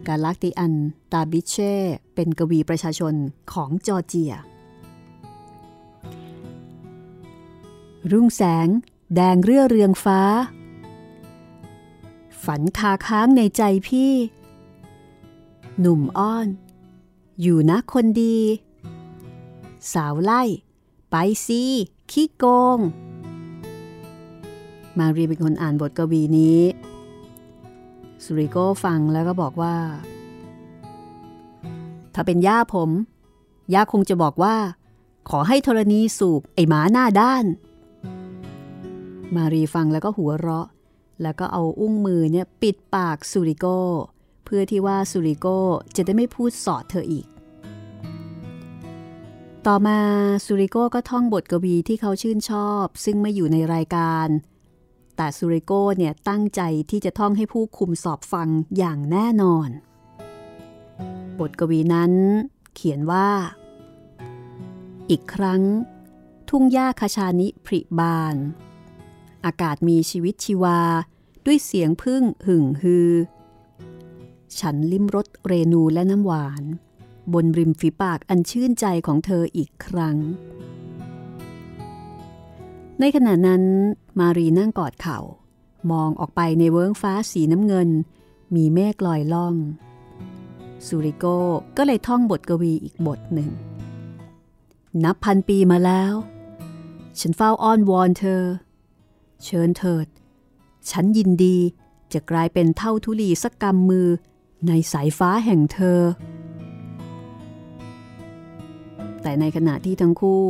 [0.08, 0.74] กาลักติอัน
[1.12, 1.74] ตาบิเช่
[2.14, 3.14] เป็นกวีประชาชน
[3.54, 4.34] ของจอร์เจีย
[8.12, 8.68] รุ่งแสง
[9.16, 10.22] แดงเรื่อเรืองฟ้า
[12.44, 14.14] ฝันคาค้างในใจพี่
[15.80, 16.48] หนุ่มอ้อน
[17.42, 18.38] อยู่นะคนดี
[19.94, 20.42] สาวไล่
[21.10, 21.62] ไปซี
[22.12, 22.46] ขี้โก
[22.78, 22.80] ง
[24.98, 26.62] มารีเป็นคนอ่านบทกวีนี้
[28.24, 29.76] สุริโกฟังแล้วก็บอกว่า
[32.14, 32.90] ถ้าเป็นย่าผม
[33.74, 34.56] ย่าคงจะบอกว่า
[35.30, 37.46] ขอให้ธรณีสูบไอหมาหน้าด้าน
[39.36, 40.68] มารีฟังแล้วก็หัวเราะ
[41.22, 43.66] แล้วก็เอาอุ้งมือเนี่ยปิดปากสุริโก
[44.50, 45.48] เพื่อที่ว่าสุริโก
[45.96, 47.28] จะได้ไม่พูดสอดเธออีก
[49.68, 50.00] ต่อมา
[50.46, 54.28] สุริโกก็ท่องบทกวีที่เขาชื่นชอบ ซึ่งไม่อยู่ในรายการ
[55.16, 59.70] แต่สุริโกเนี่ยตั้งใจที่จะท่องให้ผู้คุมสอบฟังอย่างแน่นอน
[61.40, 62.14] บทกวีนั้น
[62.76, 63.30] เขียนว่า
[65.10, 65.62] อีกครั้ง
[66.50, 68.36] ทุ่งหญ้าคาชานิผริบาน
[69.46, 70.80] อากาศมีชีวิตชีวา
[71.46, 73.12] ด้วยเสียงพึ่งหึ่งฮือ
[74.60, 76.64] ฉันลิ้มรสเรนูและน้ำหวาน
[77.34, 80.18] บนริมฝีปากอันชื่นใจของเธออีกครั้ง
[83.00, 83.64] ในขณะนั้น
[84.20, 85.20] มารีนั่งกอดเข่า
[85.92, 87.90] มองออกไปในเวิ้งฟ้าสีน้ำเงิน
[88.56, 89.56] มีเมฆลอยล่อง
[90.86, 91.26] สุริโก
[91.78, 93.50] ก็เลยท่องบทกวีอีกบทหนึ่ง
[95.04, 96.14] นับพันปีมาแล้ว
[97.20, 98.44] ฉันเฝ้าอ้อนวอนเธอ
[99.44, 100.08] เชิญเถิด
[100.92, 101.58] ฉันยินดี
[102.14, 104.08] จะกลายเป็นเท่าทุลีสักกำมือ
[104.68, 106.02] ในสายฟ้าแห่งเธอ
[109.22, 110.46] แต่ในขณะที่ทั้งคู่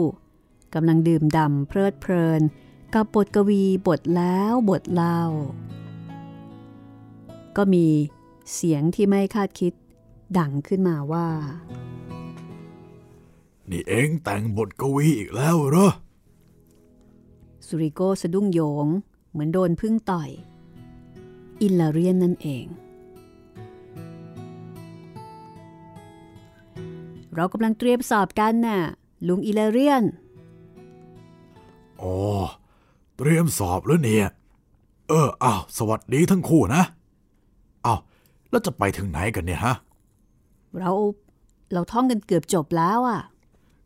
[0.73, 2.41] กำลังดื่มด่ำเพลิดเพลิน
[2.93, 5.21] กับบทกวีบทแล้วบทเล่า
[7.57, 7.85] ก็มี
[8.53, 9.73] เสียงที่ไม่คาดคิด
[10.37, 11.27] ดังขึ้นมาว่า
[13.69, 15.91] นี่เองแต่งบทกวีอีกแล้วเหรอ
[17.67, 18.87] สุริโกสะดุ้งโยง
[19.31, 20.29] เหมือนโดนพึ่งต่อย
[21.61, 22.65] อิลลาเรียนนั่นเอง
[27.37, 28.79] เรากำลังเตรียมสอบกันน่ะ
[29.27, 30.03] ลุงอิลาเรียน
[32.01, 32.15] อ๋อ
[33.17, 34.25] เตรียมสอบแล้วเนี่ย
[35.07, 36.83] เอออ้าวสวัสดีทั้งคู่นะ
[37.85, 37.99] อ้าว
[38.49, 39.75] แล้วจะไปถึงไหนกันเนี่ยฮะ
[40.79, 40.91] เรา
[41.73, 43.21] เราท่องกันเกือบจบแล้วอะ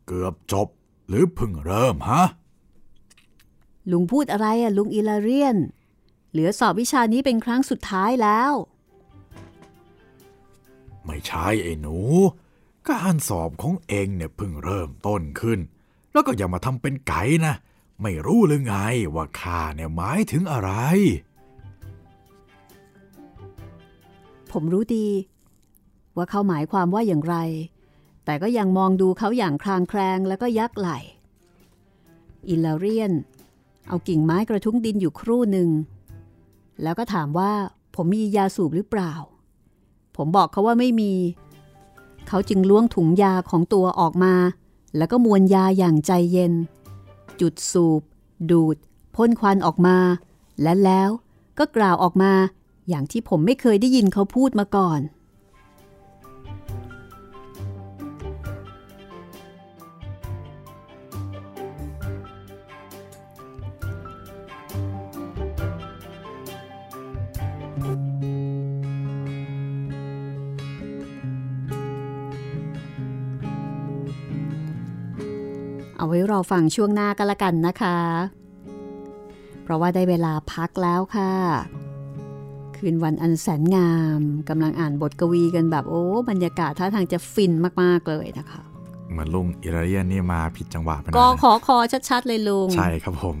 [0.06, 0.68] เกือบจบ
[1.08, 2.22] หรือเพิ่งเริ่มฮะ
[3.90, 5.56] ลุงพูดอะไรอะลุงอิลาเรียน
[6.30, 8.52] เหลือสอบวิชานี้เป็นครั้งสุดท้ายแล้ว
[11.04, 11.98] ไม่ใช่ไอ้หนู
[12.90, 15.60] การสอบของเองเนี่ยเพิ่งเริ่มต้นขึ้น
[16.12, 17.54] แล้วก็อย่ามาทำเป็นไก่นะ
[18.02, 18.74] ไม่รู้หรือไง
[19.14, 20.70] ว่าข้าเนี่ยหมายถึงอะไร
[24.50, 25.08] ผมรู้ดี
[26.16, 27.36] ว่าเขาหมายความว่าอย่างไร
[28.24, 30.88] แต่ก็ยังมองดูเขาอย่างคลางแคลงแล้วก็ยักไหล
[32.48, 33.12] อิลลาเรียน
[33.88, 35.68] เอากิ่งไม้กระทุ้งดินอยู่ครู่หนึ่ง
[36.82, 37.52] แล้วก็ถามว่า
[37.94, 39.12] ผมมียาสูบหรือเปล่า
[40.16, 41.12] ผมบอกเขาว่าไม่มี
[42.34, 44.34] เขาจึงล้วงถุงยาของตัวออกมา
[44.96, 46.52] แล้วก็มวนยาอย่างใจเย็น
[47.40, 48.02] จุดสูบ
[48.50, 48.76] ดูด
[49.14, 49.96] พ่นควันออกมา
[50.62, 51.10] และแล้ว
[51.58, 52.32] ก็กล่าวออกมา
[52.88, 55.00] อย่างที่ผมไม่เคยได้ยินเขาพูดมาก่อน
[76.02, 77.98] เอาไว้รอฟังช่วงหน้ากันละกันนะคะ
[79.62, 81.32] เพราะว่าได้เวลาพักแล้วค่ะ
[82.76, 88.62] คืนวันอันแสนงามกำลังอ่านบทกวีกันแบบโอ้บรรยากาศท่าทางจะฟินมาก ๆ เลยนะคะ
[89.10, 91.76] เหมือนลุงอิราเลียนนี่มาผิดจังหวะไปหน่ก็อยขอคอ
[92.08, 93.36] ชัด ๆ เลยลุง ใช่ครับผม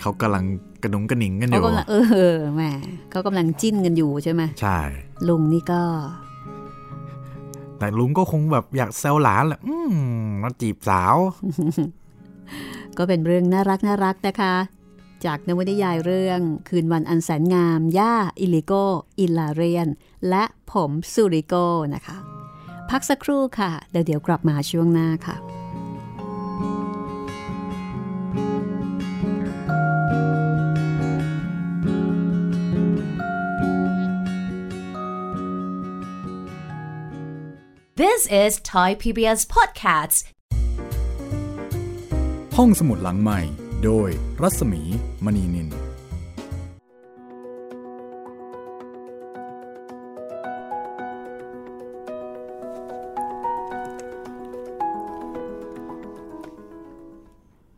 [0.00, 0.44] เขากำลัง
[0.82, 1.94] กระนุงกระหนิงกันอเขายู่กำลังเอ
[2.32, 2.62] อแหม
[3.10, 4.78] เขากำลังจิ้นกันอยู่ใช่ไหมใช่
[5.28, 5.82] ลุงนี่ก็
[7.82, 9.94] แต่ลุงก็คงแบบอยากแซวหลานแหละ อืม
[10.42, 11.16] มาจีบสาว
[12.96, 14.54] ก็เป็นเรื่องน่ารักน่ารักนะคะ
[15.24, 18.72] จากนวนิยายเรื่องคืนวันอันแสนงาม ย่า อิลิโก
[19.18, 19.88] อิลาเรียน
[20.28, 21.54] และผมซูริโก
[21.94, 22.16] นะคะ
[22.90, 25.61] พักสักครู่ค่ะ เดี๋ยวเดี๋ยวกลับมาช่วงหน้าค่ะ
[38.08, 40.18] This is Thai PBS Podcasts.
[42.56, 43.40] ห้องสมุดหลังใหม่
[43.84, 44.08] โดย
[44.42, 44.82] รัศมี
[45.24, 45.68] มณีนิน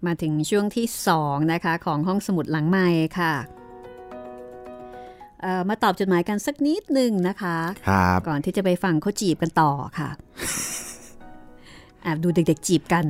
[0.06, 3.53] มาถึงช่วงที่สองนะคะ ของห้องสมุดหลังใหม่ค่ะเอ่อ
[5.68, 7.56] มาตอบจดหมายกันสักนิดหนึ่งนะคะ
[7.88, 10.08] ครับก่อนที่จะไปฟังเขาจีบกันต่อค่ะ
[12.02, 13.06] แอบดูเด็กๆจีบกัน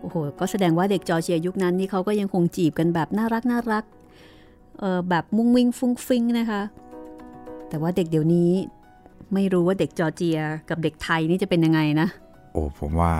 [0.00, 3.84] โอ้โห ก็แสดงว่าเด็กจอร์เจียยุคนั้นนี่เขาก็ยังคงจีบกันแบบน่ารักน่ารัก
[4.80, 6.62] เออแบบมุ้งมิ้งฟุ้งฟิ้งนะคะ
[7.68, 8.50] แต่ว่าเด็กเดี๋ยวนี้
[9.34, 10.38] ไม่รู้ว่าเด็กจอร์เจีย
[10.68, 12.08] กับเด็กไทยนี่จะเป็นยังไงนะ
[12.52, 13.12] โอ้ผมว่า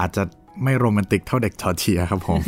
[0.00, 0.22] อาจจะ
[0.62, 2.40] ไม่โรแมนติกเท่าเด็กจอร์เจียครับผม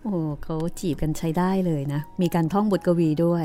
[0.00, 3.44] โอ้โหเขาจีบกันใช้ได้เลยนะ มีการท่องบทกวีด้วย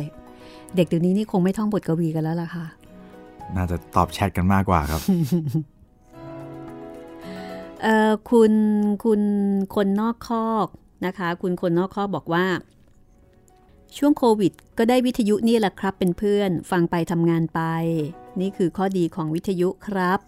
[0.75, 2.65] เด็กเดี๋ยวนี้นี่คงไม่ท่องบทกวีกันแล้วล่ะค่ะ
[3.55, 5.01] น่าจะตอบแชทกันมากกว่าครับ
[7.81, 8.53] เอ่อคุณ
[9.03, 9.21] คุณ
[9.75, 10.67] คนนอกคอก
[11.05, 12.45] นะคะ คุณคนนอกคอกบอกว่า
[13.97, 17.62] ช่วงโควิด ก็ได้วิทยุนี่แหละครับเป็นเพื่อนฟังไปทำงานไป
[18.41, 20.19] นี่คือข้อดีของวิทยุครับ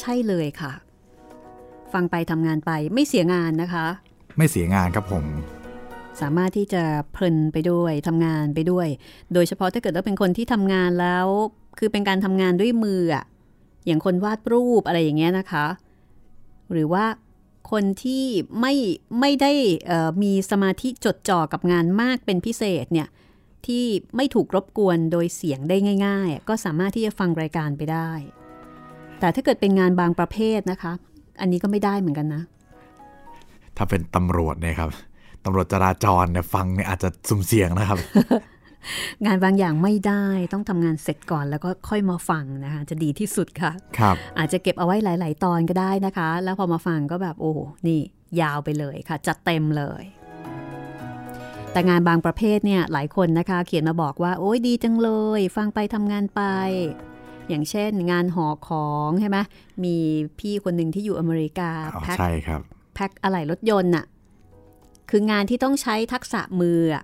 [0.00, 0.72] ใช่เลยค่ะ
[1.92, 3.86] ฟังไปทำงานไปไม่เสียงานนะคะ
[4.38, 5.24] ไม่เสียงานครับผม
[6.20, 8.88] สามารถที่จะเพลินไปด้วยทำงานไปด้วย
[9.34, 11.26] โดยเฉพาะถ้าเกิดว่าเป็นคนที่ทำงานแล้ว
[11.78, 13.24] คือเป็นการทำงานด้วยมืออะ
[13.86, 15.66] อย่างคนวาดรูปอะไรอย่างเงี้ยนะคะ
[16.72, 17.04] หรือว่า
[17.70, 18.24] คนที่
[18.60, 18.74] ไม่
[19.20, 19.52] ไม่ได้
[20.22, 23.08] มีสมาธิจดจ่อกับงานมากเป็นพิเศษเนี่ย
[23.66, 23.84] ที่
[24.16, 28.10] ไม่ถูกรบกวนโดยเสียงได้ง่าย ๆ ก็สามารถที่จะฟังรายการไปได้
[29.20, 30.92] แต่ถ้าเกิดเป็นงานบางประเภทนะคะ
[31.40, 32.42] อันนี้ก็ไม่ได้เหมือนกันนะ
[33.78, 34.90] ถ้าเป็นตำรวจเนี่ยครับ
[35.44, 37.98] ตำรวจจราจรเนี่ยฟังเนี่ยอาจจะสุ่มเสี่ยงนะครับ
[39.26, 48.00] งานบางอย่างไม่ได้ต้องทำงานเสร็จก่อนแล้วก็ค่อยมาฟังนะคะจะดีที่สุดค่ะครับ อาจจะเก็บเอาไว้หลาย ๆ ตอนก็ได้นะคะ แล้วพอมาฟังก็แบบโอ้โหนี่
[48.40, 50.02] ยาวไปเลยค่ะจัดเต็มเลย
[51.72, 56.42] แต่งานบางประเภทเนี่ยหลายคนนะคะ เขียนมาบอกว่าโอ้ยดีจังเลย ฟังไปทำงานไป
[57.48, 59.38] อย่างเช่นงานหอของใช่ไหม
[59.84, 59.96] มี
[60.38, 62.62] พี่คนหนึ่งที่อยู่อเมริกาอ๋อแพ็คใช่ครับ
[62.98, 64.04] แพ็คอะไหล่รถยนต์น่ะ
[65.10, 66.96] คืองานที่ต้องใช้ทักษะมืออ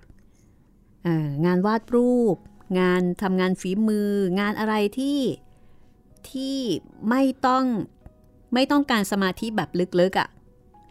[1.06, 1.08] อ
[1.46, 2.36] งานวาดรูป
[2.80, 5.18] งานทำงานฝีมือ งานอะไรที่
[6.30, 6.58] ที่
[7.08, 7.64] ไม่ต้อง
[8.54, 10.28] ไม่ต้องการสมาธิแบบลึกๆอะ่ะ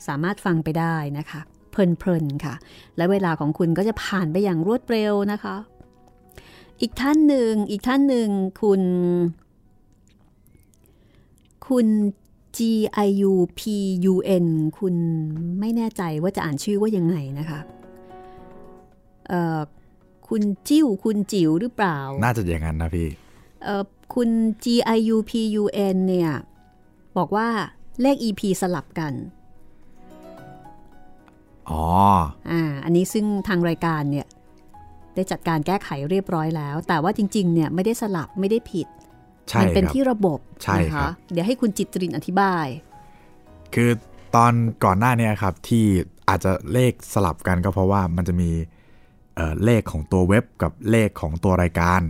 [0.07, 2.55] สามารถฟังไปได้นะคะ เพลินๆค่ะ
[2.97, 5.55] และเวลาของคุณก็จะผ่านไปอย่างรวดเร็วนะคะ
[6.81, 8.29] อีกท่านหนึ่งอีกท่านหนึ่ง
[8.61, 8.81] คุณ
[11.67, 11.87] คุณ
[12.57, 12.59] G
[13.07, 13.61] I U P
[14.11, 14.47] U N
[14.79, 14.95] คุณ
[15.59, 17.59] ไม่แน่ใจว่าจะอ่านชื่อว่ายังไงนะคะ
[19.29, 19.59] เอ่อ
[20.27, 23.07] คุณจิ้วคุณจิ๋วหรือเปล่า น่าจะอย่างนั้นนะพี่
[23.63, 23.83] เอ่อ
[24.15, 24.29] คุณ
[24.63, 24.65] G
[24.97, 25.63] I U P U
[25.95, 26.31] N เนี่ย
[27.17, 27.47] บอกว่า
[28.01, 29.13] เลข EP สลับกัน
[31.69, 31.83] อ๋อ
[32.49, 34.27] อ่า อันนี้ซึ่งทางรายการเนี่ย
[35.15, 38.87] ได้จัดการแก้ไขเรียบร้อยแล้ว แต่ว่าจริง ๆ เนี่ย ไม่ได้สลับไม่ได้ผิด
[39.49, 42.67] ใช่มัเป็นครับที่ระบบใช่นะครัคะบเดี๋ยวให้คุณจิตรินอธิบาย
[43.73, 43.89] คือ
[44.35, 44.53] ตอน
[44.85, 45.85] ก่อนหน้าเนี้ครับที่
[46.29, 48.51] อาจจะเลขสลับกันก็เพราะว่ามันจะมี
[49.35, 52.01] เอ่อเลขของตัวเว็บกับเลขของตัวรายการ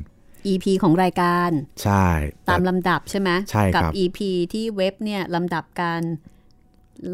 [0.47, 1.51] EP ของรายการ
[1.83, 2.05] ใช่
[2.45, 4.19] แต่ตามลำดับใช่ไหมใช่ครับกับ EP
[4.53, 6.01] ที่เว็บเนี่ยลำดับการ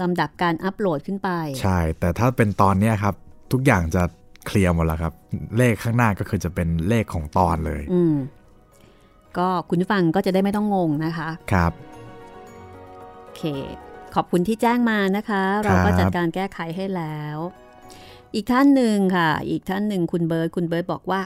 [0.02, 1.30] ลำดับการอัปโหลดขึ้นไป
[1.62, 3.16] ใช่ แต่ถ้าเป็นตอนเนี้ยครับ
[3.52, 4.04] ทุกอย่างจะ
[4.46, 5.14] เคลียร์หมดแล้วครับ
[5.58, 8.16] เลขข้างหน้าก็คือจะเป็นเลขของตอนเลยอืม
[9.38, 11.72] ก็คุณผู้ฟังก็จะได้ไม่ต้องงงนะคะ ครับ
[13.22, 13.44] โอเค
[14.16, 17.38] ขอบคุณที่แจ้งมานะคะ เราก็จัดการแก้ไขให้แล้ว
[18.36, 21.22] อีกท่านหนึ่งค่ะ อีกท่านหนึ่งคุณเบิร์ดคุณเบิร์ดบอกว่า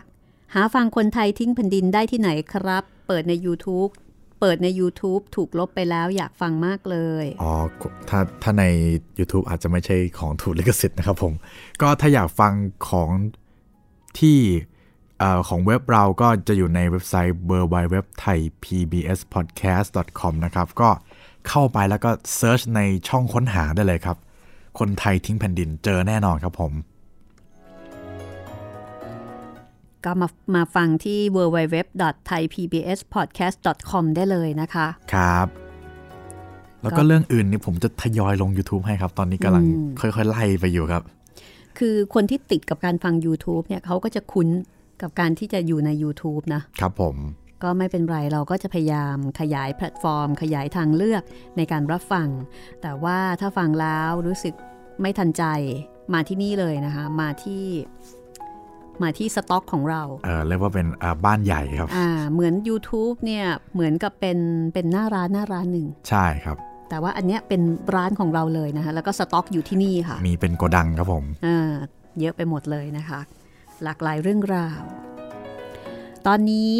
[0.54, 3.92] หาฟังคนไทยทิ้งแผ่นดินได้ที่ไหนครับ เปิดใน YouTube
[4.40, 7.54] เปิดใน YouTube ถูกลบไปแล้วอยากฟังมากเลย อ๋อ
[8.10, 8.64] ถ้าถ้าใน
[9.20, 11.34] YouTube อาจจะไม่ใช่ของถูกลิขสิทธิ์นะครับผม
[11.82, 12.54] ก็ถ้าอยากฟัง
[12.90, 13.10] ของ
[14.20, 14.73] ที่เอ่อ
[15.48, 19.62] ของเว็บเราก็จะอยู่ในเว็บไซต์ w w w t h a i p b s p o d c
[19.74, 20.90] a s t c o m นะครับ ก็
[21.48, 24.18] เข้าไปแล้วก็เซิร์ชในช่องค้นหาได้เลยครับ
[24.80, 26.74] คนไทยทิ้งแผ่นดินเจอแน่นอนครับผม
[30.06, 35.48] ก็มามาฟังที่ www.thaipbspodcast.com ได้เลยนะคะ ครับ
[36.82, 41.04] แล้วก็ก็เรื่องอื่นนี่ผมจะทยอยลง YouTube ให้ครับ ตอนนี้กำลังอืมค่อยๆ ไล่ไปอยู่ครับ
[41.78, 44.48] คือคนที่ติดกับการฟัง YouTube เนี่ยเขาก็จะคุ้น
[45.04, 47.18] กับการที่จะอยู่ใน YouTube นะครับผม
[47.64, 51.24] ก็ไม่เป็นไรเราก็จะพยายามขยายแพลตฟอร์ม ขยายทางเลือก
[51.58, 52.28] ในการรับฟัง
[52.82, 54.54] แต่ว่าถ้าฟังแล้วรู้สึก
[55.02, 55.44] ไม่ทันใจ
[56.14, 57.64] มาที่นี่เลยนะคะ มาที่
[59.04, 64.38] มาที่สต็อกของเรา เออเรียกว่าเป็นอ่าบ้านใหญ่ครับ อ่า เหมือน YouTube เนี่ยเหมือนกับเป็น
[64.74, 66.58] เป็นหน้าร้านหน้าร้านหนึ่ง ใช่ครับ
[66.90, 67.62] แต่ว่าอันเนี้ยเป็น
[67.96, 71.72] ร้านของเราเลยนะคะ แล้วก็สต็อกอยู่ที่นี่ค่ะ มีเป็นโกดังครับผม อ่า
[72.20, 73.20] เยอะไปหมดเลยนะคะ
[73.84, 74.82] หลากหลายเรื่องราว
[76.28, 76.74] ตอนนี้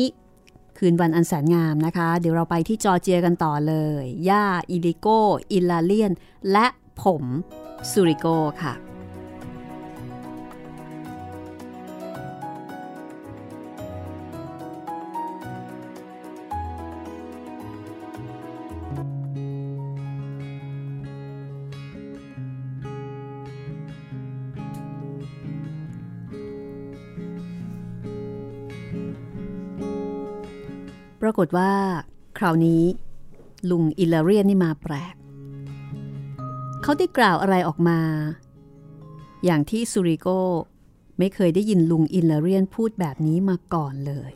[0.78, 5.08] คืนวันอันแสนงามนะคะ เดี๋ยวเราไปที่จอร์เจียกันต่อเลย ย่า อิลิโก
[5.52, 6.12] อิลาเลียน
[6.52, 6.66] และ
[7.04, 7.24] ผม
[7.92, 8.28] ซูริโก
[8.62, 8.74] ค่ะ
[31.26, 31.72] ปรากฏว่า
[32.38, 32.84] คราวนี้
[33.70, 35.16] ลุงอิลาเรียนนี่มาแปลก
[36.82, 38.00] เขาได้กล่าวอะไรออกมา
[39.46, 40.28] อย่างที่ซูริโก
[41.18, 44.32] ไม่เคยได้ยินลุงอิลเรียนพูดแบบนี้มาก่อนเลย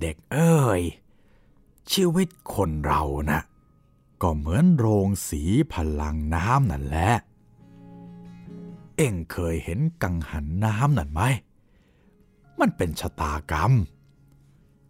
[0.00, 0.82] เด็กเอ้ย
[1.92, 3.40] ชีวิตคนเรานะ
[4.22, 7.10] ก็เหมือนโรงสีพลังน้ำนั่นแหละ
[8.96, 11.22] เอ็งเคยเห็นกังหันน้ำนั่นไหม
[12.60, 13.72] มันเป็นชะตากรรม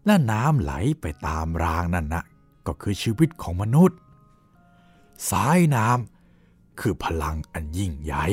[0.06, 2.22] และน้ำไหลไปตามรางนั่นนะ
[2.66, 3.98] ก็คือชีวิตของมนุษย์
[5.30, 8.26] สายน้ำคือพลังอันยิ่งใหญ่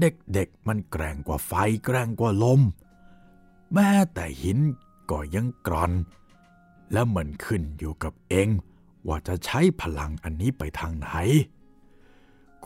[0.00, 1.52] เด็กๆมันแกร่งกว่าไฟ
[1.84, 2.60] แกร่งกว่าลม
[3.72, 4.58] แม้แต่หิน
[5.10, 5.92] ก็ยังกร่อน
[6.92, 8.48] และมันขึ้นอยู่กับเอง
[9.06, 11.08] ว่าจะใช้พลังอันนี้ไปทางไหน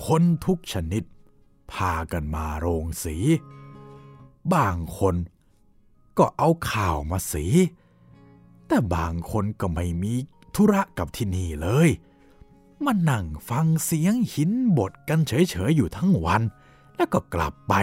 [0.07, 1.03] คนทุกชนิด
[1.73, 3.17] พากันมาโรงสี
[4.55, 5.15] บางคน
[6.19, 7.47] ก็เอาข่าวมาสี
[8.67, 10.15] แต่บางคนก็ไม่มี
[10.55, 11.89] ธุระกับที่นี่เลย
[12.85, 16.43] มานั่งฟังเสียงหินบดกันเฉยๆอยู่ทั้งวัน
[16.97, 17.75] แล้วก็กลับไป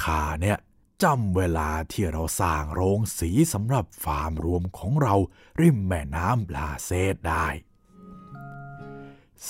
[0.00, 0.58] ข้าเนี่ย
[1.02, 5.14] จำเวลาที่เราสร้างโรงสีสำหรับฟาร์มรวมของเรา
[5.60, 7.46] ริมแม่น้ำลาเซตได้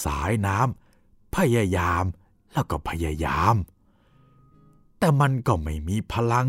[0.05, 2.05] สายน้ำพยายาม
[2.53, 3.55] แล้วก็พยายาม
[5.01, 6.47] แต่มันก็ไม่มีพลัง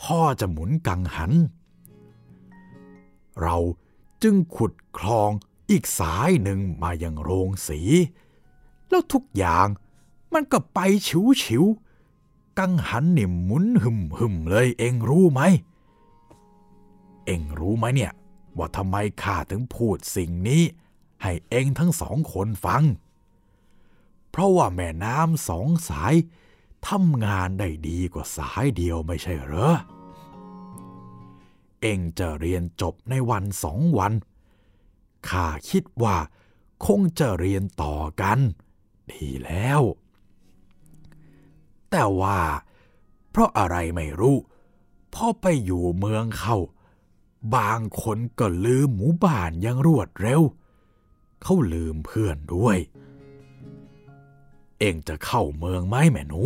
[0.00, 1.32] พ่อจะหมุนกังหัน
[3.42, 3.56] เรา
[4.22, 5.30] จึงขุดคลอง
[5.70, 7.80] อีกสายหนึ่งมายังโรงสี
[8.88, 9.68] แล้วทุกอย่าง
[10.32, 10.78] มันก็ไป
[11.08, 11.64] ฉิวฉิว
[12.58, 15.40] กังหันนี่หมุนหึมหึมเลยเองรู้ไหม
[17.26, 18.12] เองรู้ไหมเนี่ย
[18.56, 20.62] ว่าทำไมข้าถึงพูดสิ่งนี้
[21.22, 22.82] ให้เองทั้งสองคนฟัง
[24.30, 26.14] เพราะว่าแม่น้ำสองสาย
[26.88, 29.74] ทำงานได้ดีกว่าสายเดียวไม่ใช่เหรอ
[31.80, 34.12] เองจะเรียนจบในวันสองวัน
[35.28, 36.16] ข้าคิดว่า
[36.86, 38.38] คงจะเรียนต่อกัน
[39.10, 39.80] ดีแล้ว
[41.90, 42.40] แต่ว่า
[43.30, 44.36] เพราะอะไรไม่รู้
[45.14, 46.56] พอไปอยู่เมืองเข้า
[47.56, 50.42] บางคนก็ลืมหมู่บ้านยังรวดเร็ว
[51.42, 52.78] เขาลืมเพื่อนด้วย
[54.78, 56.42] เองจะเข้าเมืองไหมแม่หนู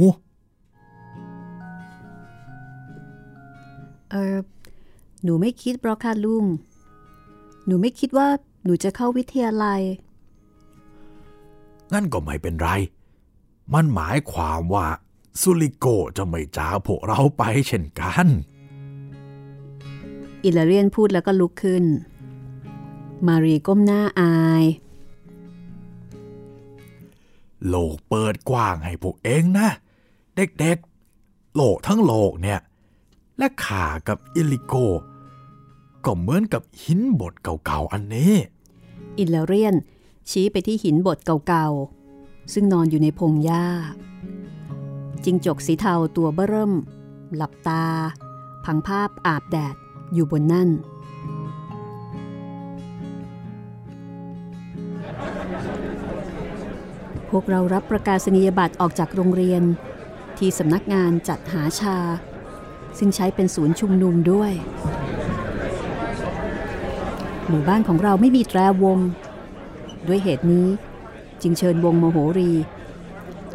[4.11, 4.37] เออ
[5.23, 6.44] หนูไม่คิดหรอกค่ะลุง
[7.66, 8.29] หนูไม่คิดว่า
[8.64, 9.80] หนูจะเข้าวิทยาลัย
[11.93, 12.68] งั้นก็ไม่เป็นไร
[13.74, 14.87] มันหมายความว่า
[15.41, 18.26] สุริโกจะไม่จากพวกเราไปเช่นกัน
[20.45, 21.85] อิลาเรียนพูดแล้วก็ลุกขึ้น
[23.26, 24.64] มารีก้มหน้าอาย
[27.68, 29.68] โลกเปิดกว้างให้พวกเองนะ
[30.37, 32.61] เด็กๆ โลกทั้งโลกเนี่ย
[33.39, 34.74] และข่ากับอิลิโก
[36.05, 38.34] ก็เหมือนกับหินบดเก่าๆอันนี้
[39.18, 39.74] อิลเรียน
[40.30, 41.18] ชี้ไปที่หินบด
[41.49, 43.66] เก่าๆ ซึ่งนอนอยู่ในพงหญ้า
[45.24, 46.72] จิงจกสีเทาตัวเบ้อเริ่ม
[47.34, 47.84] หลับตา
[48.64, 49.76] พังภาพอาบแดด
[50.12, 50.68] อยู่บนนั่น
[57.30, 59.62] พวกเรารับประกาศนียบัตรออกจากโรงเรียน
[60.39, 61.99] ที่สำนักงานจัดหาชา
[62.99, 64.53] ซึ่งใช้เป็นศูนย์ชุมนุมด้วย
[67.49, 68.99] หมู่บ้านของเราไม่มีแตรวง
[70.09, 70.68] ด้วยเหตุนี้
[71.42, 72.53] จึงเชิญวงโมโหรี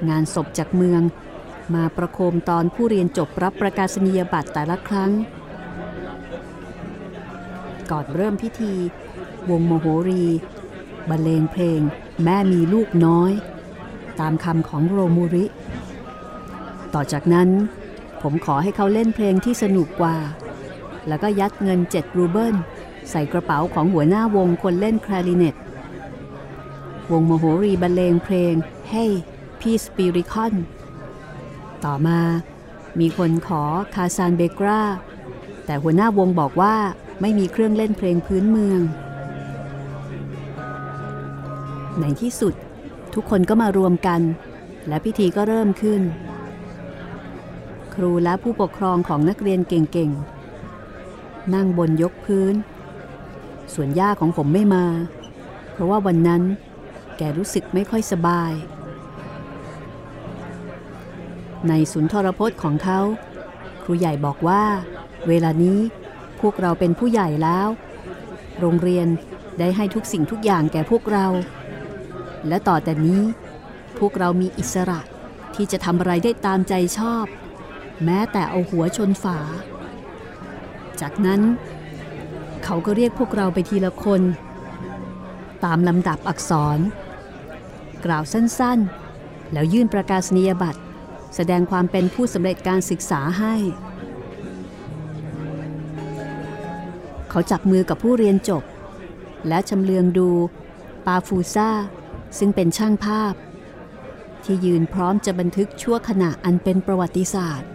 [0.10, 1.02] งานศพจากเมือง
[1.76, 5.12] มาประโคมตอนผู้เรียนจบรับประกาศนียบัตรแต่ละครั้ง
[7.92, 8.74] ก่อนเริ่มพิธี
[9.50, 10.24] วงโมโหรี
[11.10, 11.80] บรรเลงเพลง
[12.24, 13.32] แม่มีลูกน้อย
[14.20, 15.46] ตามคำของโรมูริ
[16.94, 17.50] ต่อจากนั้น
[18.24, 20.18] ผมขอให้เขาเล่นเพลงที่สนุกกว่า
[21.08, 22.56] แล้วก็ยัดเงินเจ็ดรูเบิล
[23.10, 25.56] ใส่กระเป๋าของหัวหน้าวงคนเล่นคลาริเนต
[27.12, 28.54] วงโมโหรีบรรเลงเพลง
[28.92, 29.12] Hey
[29.60, 30.54] Peace b e r i c o n
[31.86, 32.20] ต่อมา
[33.00, 33.64] มีคนขอ
[33.96, 34.82] คาซานเบกรา
[35.66, 36.76] แต่หัวหน้าวงบอกว่า
[37.22, 38.82] ไม่มีเครื่องเล่นเพลงพื้นเมือง
[42.00, 42.54] ในที่สุด
[43.14, 44.22] ทุกคนก็มารวมกัน
[44.88, 46.02] และพิธีก็เริ่มขึ้น
[47.94, 52.56] ครูและผู้ปกครองของนักเรียนเก่งๆ นั่งบนยกพื้น
[53.74, 54.86] ส่วนย่าของผมไม่มา
[55.72, 56.44] เพราะว่าวันนั้น
[57.18, 58.52] แกรู้สึกไม่ค่อยสบาย
[61.68, 63.00] ในสุนทรพจน์ของเขา
[63.84, 64.64] ครูใหญ่บอกว่า
[65.28, 65.80] เวลานี้
[66.42, 67.68] พวกเราเป็นผู้ใหญ่แล้ว
[68.60, 69.08] โรงเรียน
[69.60, 71.28] ได้ให้ทุกสิ่งทุกอย่างแก่พวกเรา
[72.48, 73.22] และต่อแต่นี้
[74.00, 75.00] พวกเรามีอิสระ
[75.56, 77.26] ที่จะทำอะไรได้ตามใจชอบ
[78.06, 79.40] แม้แต่เอาหัวชนฝา
[81.02, 81.42] จากนั้น
[82.64, 84.22] เขาก็เรียกพวกเราไปทีละคน
[85.66, 86.80] ตามลำดับอักษร
[88.06, 90.80] กล่าวสั้นๆ แล้วยื่นประกาศนียบัตร
[91.36, 93.56] แสดงความเป็นผู้สำเร็จการศึกษาให้
[97.30, 98.64] เขาจับมือกับผู้เรียนจบ
[99.48, 100.30] และชำเลืองดู
[101.06, 101.70] ปาฟูซา
[102.38, 103.34] ซึ่งเป็นช่างภาพ
[104.44, 107.70] ที่ยืนพร้อมจะบันทึกชั่วขณะอันเป็นประวัติศาสตร์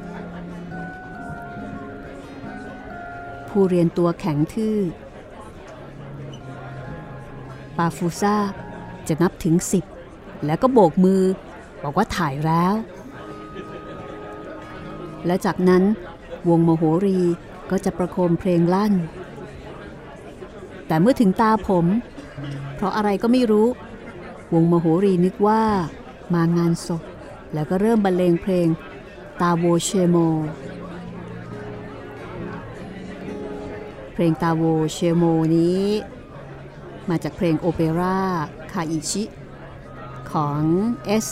[3.60, 4.78] ผู้เรียนตัวแข็งทื่อ
[7.76, 8.36] ปาฟูซ่า
[9.08, 9.84] จะนับถึงสิบ
[10.46, 11.22] แล้วก็โบกมือ
[11.82, 12.74] บอกว่าถ่ายแล้ว
[15.26, 15.82] และจากนั้น
[16.48, 17.18] วงโมโหรี
[17.70, 18.92] ก็จะประโคมเพลงลั่น
[20.86, 21.86] แต่เมื่อถึงตาผม
[22.74, 23.68] เพราะอะไรก็ไม่รู้
[24.54, 25.62] วงมโหรีนึกว่า
[26.34, 27.02] มางานศพ
[27.54, 28.68] แล้วก็เริ่มบรรเลงเพลง
[29.40, 30.18] ตาโวเชโม
[34.20, 34.62] เพลงตาโว
[34.92, 35.24] เชโม
[35.56, 35.84] นี้
[37.08, 38.18] มาจากเพลงโอเปร่า
[38.72, 39.24] คาอิชิ
[40.32, 40.60] ของ
[41.04, 41.26] เอส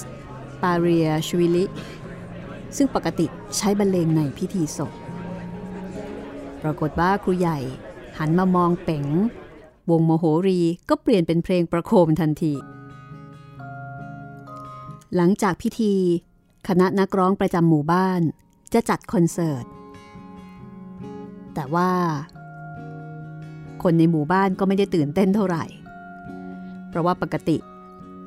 [0.63, 1.65] ปาเรียชวิลิ
[2.77, 3.27] ซึ่งปกติ
[3.57, 4.93] ใช้บรรเลงในพิธีศพ
[6.63, 7.59] ปรากฏว่าครูใหญ่
[8.19, 9.07] หันมามองเป๋ง
[9.91, 12.55] วงโมโหรีก็เปลี่ยนเป็นเพลงประโคมทันที
[15.17, 15.95] หลังจากพิธี
[16.69, 18.21] คณะนักร้องประจำหมู่บ้าน
[18.73, 19.65] จะจัดคอนเสิร์ต
[21.55, 21.91] แต่ว่า
[23.89, 25.65] คนในหมู่บ้านก็ไม่ได้ตื่นเต้นเท่าไหร่
[26.89, 27.57] เพราะว่าปกติ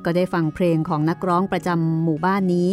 [0.04, 2.68] ก็ได้ฟังเพลงของนักร้องประจำหมู่บ้านนี้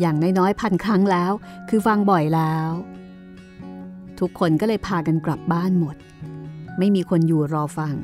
[0.00, 1.32] อย่างน้อยๆพันครั้งแล้ว
[1.68, 2.70] คือฟังบ่อยแล้ว
[4.20, 5.96] ทุกคนก็เลยพากันกลับบ้านหมด
[6.78, 7.94] ไม่มีคนอยู่รอฟัง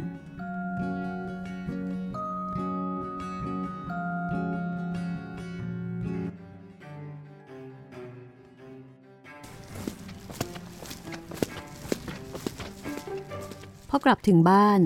[13.89, 14.81] พอกลับถึงบ้าน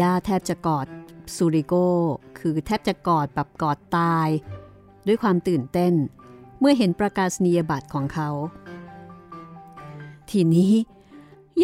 [0.00, 0.86] ย่าแทบจะกอด
[1.34, 1.74] ซูริโก
[2.38, 4.28] คือแทบจะกอดแบบกอดตาย
[5.06, 5.94] ด้วยความตื่นเต้น
[6.58, 8.28] เมื่อเห็นประกาศนียบัตรของเขา
[10.30, 10.72] ทีนี้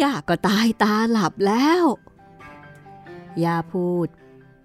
[0.01, 1.83] ย่าก็ตายตาหลับแล้ว
[3.43, 4.07] ย่าพูด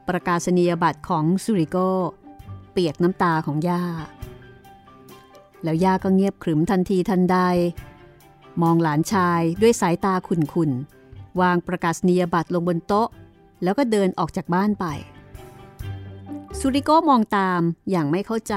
[0.08, 1.76] ประกาศนียบัตรของซูริโก
[2.72, 3.84] เปียกน้ำตาของย่า
[5.62, 7.36] แล้วย่าก็เงียบขรึมทันทีทันใด
[8.62, 11.01] มองหลานชายด้วยสายตาขุ่นๆ
[11.40, 13.08] วางประกาศนียบัตรลงบนโต๊ะ
[13.62, 14.86] แล้วก็เดินออกจากบ้านไป
[16.58, 17.60] ซูริโกมองตาม
[17.90, 18.54] อย่างไม่เข้าใจ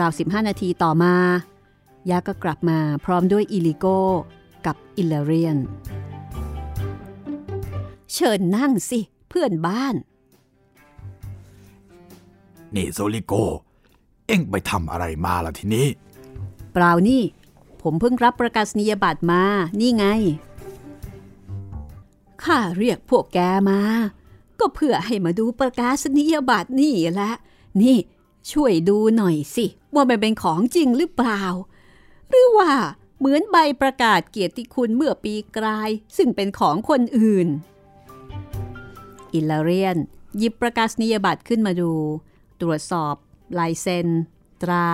[0.00, 1.14] ราว 15 นาทีต่อมา
[2.10, 3.86] ย่าก็กลับมาพร้อมด้วยอิลิโก
[4.66, 5.58] กับอิลเลเรียน
[8.12, 9.94] เชิญนั่งสิ เพื่อนบ้าน
[12.74, 13.34] นี่โซลิโก
[14.26, 15.86] เอ็งไปทำอะไรมาล่ะทีนี้
[16.72, 17.22] เปล่านี่
[17.82, 19.42] ผมเพิ่งรับประกาศนียบัตรมา
[19.80, 20.06] นี่ไง
[22.44, 23.80] ข้าเรียกพวกแกมา
[24.60, 27.32] ก็เพื่อให้มาดูประกาศนียบัตรนี่แหละ
[27.82, 27.98] นี่
[28.52, 31.42] ช่วยดูหน่อยสิ ว่ามันเป็นของจริงหรือเปล่า
[32.28, 32.72] หรือว่า
[33.18, 37.48] เหมือนใบประกาศเกียรติคุณเมื่อปีกลาย ซึ่งเป็นของคนอื่น
[39.32, 39.96] อิลลเรียน
[40.38, 41.92] หยิบประกาศนียบัตรขึ้นมาดู
[42.60, 43.14] ตรวจสอบ
[43.58, 44.08] ลายเซ็น
[44.62, 44.86] ตรา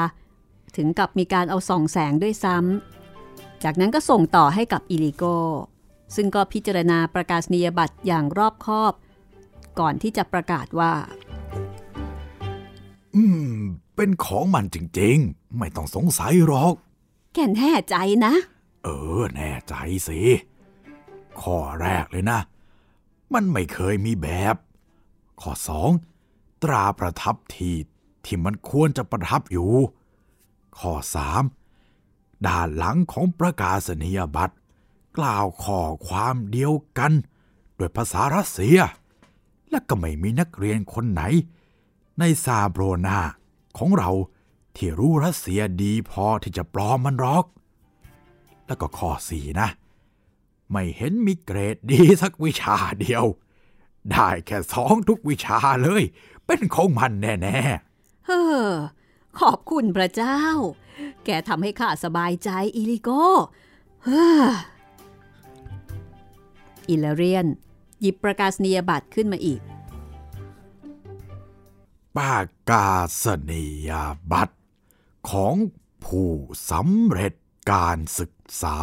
[0.76, 2.56] ถึงกับมีการเอาส่องแสงด้วยซ้
[3.64, 5.24] จากนั้นก็ส่งต่อให้กับอิลิโก
[6.14, 8.92] ซึ่งก็พิจารณาประกาศนียบัตรอย่างรอบคอบ
[9.78, 10.92] ก่อนที่จะประกาศว่า
[13.14, 13.22] อื
[13.54, 13.58] ม
[13.96, 16.74] เป็นของมันจริงๆ ไม่ต้องสงสัยหรอก
[17.34, 18.34] แกแน่ใจนะ
[18.84, 18.88] เอ
[19.18, 19.74] อ แน่ใจ
[20.08, 20.20] สิ
[21.40, 22.40] ข้อแรกเลยนะ
[23.34, 24.56] มันไม่เคยมีแบบ
[25.40, 25.90] ข้อสอง
[26.62, 27.76] ตราประทับที่
[28.24, 29.70] ที่มันควรจะประทับอยู่
[30.80, 31.42] ข้อสาม
[32.46, 34.56] ด้านหลังของประกาศนียบัตร
[35.18, 37.12] กล่าวข้อความเดียวกัน
[37.78, 38.78] ด้วยภาษารัสเซีย
[39.70, 41.22] และก็ไม่มีนักเรียนคนไหน
[42.18, 43.18] ในซาโบรนา
[43.78, 44.10] ของเรา
[44.76, 47.46] ที่รู้รัสเซียดีพอที่จะปลอมมันหรอก
[48.66, 49.68] แล้วก็ข้อสี่นะ
[50.70, 53.24] ไม่เห็นมีเกรดดีสักวิชาเดียว
[54.10, 56.02] ได้แค่สองทุกวิชาเลย
[56.46, 57.58] เป็นของมันแน่
[58.26, 58.72] เฮ้อ
[59.40, 60.40] ขอบคุณพระเจ้า
[61.24, 63.10] แกทำให้ข้าสบายใจอิลิโก
[64.04, 64.44] เฮ้อ
[66.88, 67.46] อิลาเรียน
[68.00, 69.68] หยิบประกาศนียบัตรขึ้นมาอีกๆ
[72.16, 73.90] ประกาศนีย
[74.32, 74.56] บัตร
[75.30, 75.54] ของ
[76.04, 76.30] ผู้
[76.70, 77.34] สำเร็จ
[77.72, 78.32] การศึก
[78.62, 78.76] ษา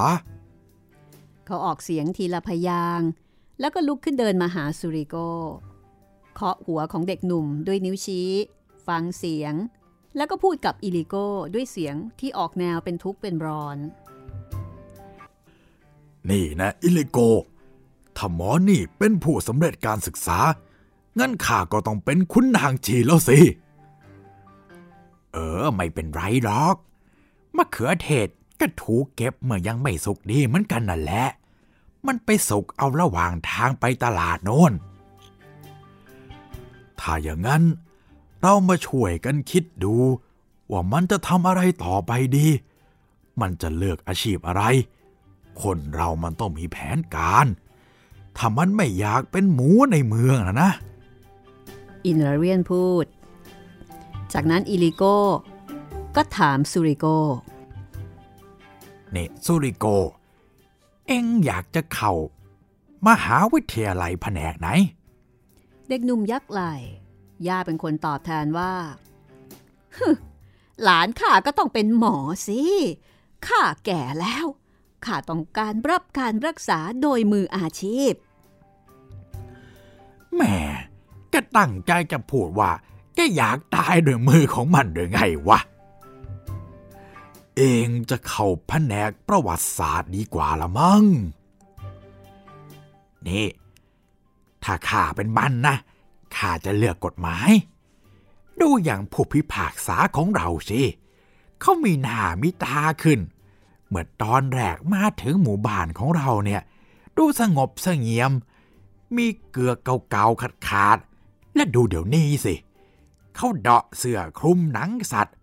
[1.46, 3.10] เขาออกเสียงทีละพยางค์
[3.60, 5.16] แล้วก็ลุกขึ้นเดินมาหาสุริโก
[6.34, 8.30] เคาะหัวของเด็กหนุ่มด้วยนิ้วชี้
[8.88, 9.54] ฟังเสียง
[10.18, 13.78] แล้วก็พูดกับอิลิโก้ด้วยเสียงที่ออกแนวเป็นทุกข์เป็นร้อน
[16.30, 17.18] นี่นะอิลิโก
[18.18, 20.40] ถ้าหมอนี่เป็นผู้สำเร็จการศึกษา
[21.20, 23.40] งั้นข้าก็ต้องเป็นคุณนางจีแล้วสิ
[25.34, 26.76] เออ ไม่เป็นไรหรอก
[27.56, 28.28] มะเขือเทศ
[28.60, 31.26] ก็ถูกเก็บเมื่อยังไม่สุกดีเหมือนกันนั่นแหละ
[32.08, 34.74] มันไปสุกเอาระหว่างทางไปตลาดโน้น
[37.00, 37.64] ถ้าอย่างนั้น
[38.48, 39.96] เรามาช่วยกันคิดดู
[40.72, 42.48] ว่ามันจะทำอะไรต่อไปดี
[43.42, 44.64] มันจะเลือกอาชีพอะไร
[45.62, 47.46] คนเรามันต้องมีแผนการ
[48.38, 50.72] ถ้ามันไม่อยากเป็นหมูในเมืองนะนะ
[52.06, 53.06] อินราเรียนพูด
[54.34, 55.04] จากนั้นอิลิโก
[56.16, 57.06] ก็ถามสุริโก
[59.16, 59.86] นี่สุริโก
[61.08, 62.14] เอ็งอยากจะเข้า
[63.08, 64.68] มหาวิทยาลัยแผนกไหน
[65.90, 66.62] เด็กหนุ่มยักไหล
[67.48, 68.74] ย่าเป็นคนตอบแทนว่า
[70.84, 72.18] หลานข้าก็ต้องเป็นหมอ
[72.48, 72.62] สิ
[73.48, 74.46] ข้าแก่แล้ว
[75.06, 78.14] ข้าต้องการรับการรักษาโดยมืออาชีพ
[80.34, 80.58] แหม่
[81.34, 82.72] ก็ตั้งใจจะพูดว่า
[83.16, 85.60] แกอยากตายด้วยมือของมันหรือไงวะ
[87.58, 91.04] เองจะเข้าแผนกประวัติศาสตร์ดีกว่าละมั้ง
[93.28, 93.48] นี่
[94.64, 95.76] ถ้าข้าเป็นมันนะ
[96.38, 97.50] ข้าจะเลือกกฎหมาย
[98.62, 100.82] ดูอย่างผู้พิพากษาของเราสิ
[101.62, 103.20] เขามีหน้ามีตาขึ้น
[103.88, 106.62] เมื่อตอนแรกมาถึงหมู่บ้านของเราเนี่ย
[107.18, 108.32] ดูสงบเสงี่ยม
[109.16, 112.56] มีเกลือเก่าๆขาดๆและดูเดี๋ยวนี้สิ
[113.36, 115.38] เขาเดาะเสื้อคลุมหนังสัตว์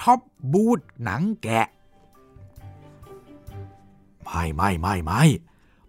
[0.00, 0.20] ท็อป
[0.52, 1.66] บูทหนังแกะ
[4.22, 5.22] ไม่ไม่ไม่ไม่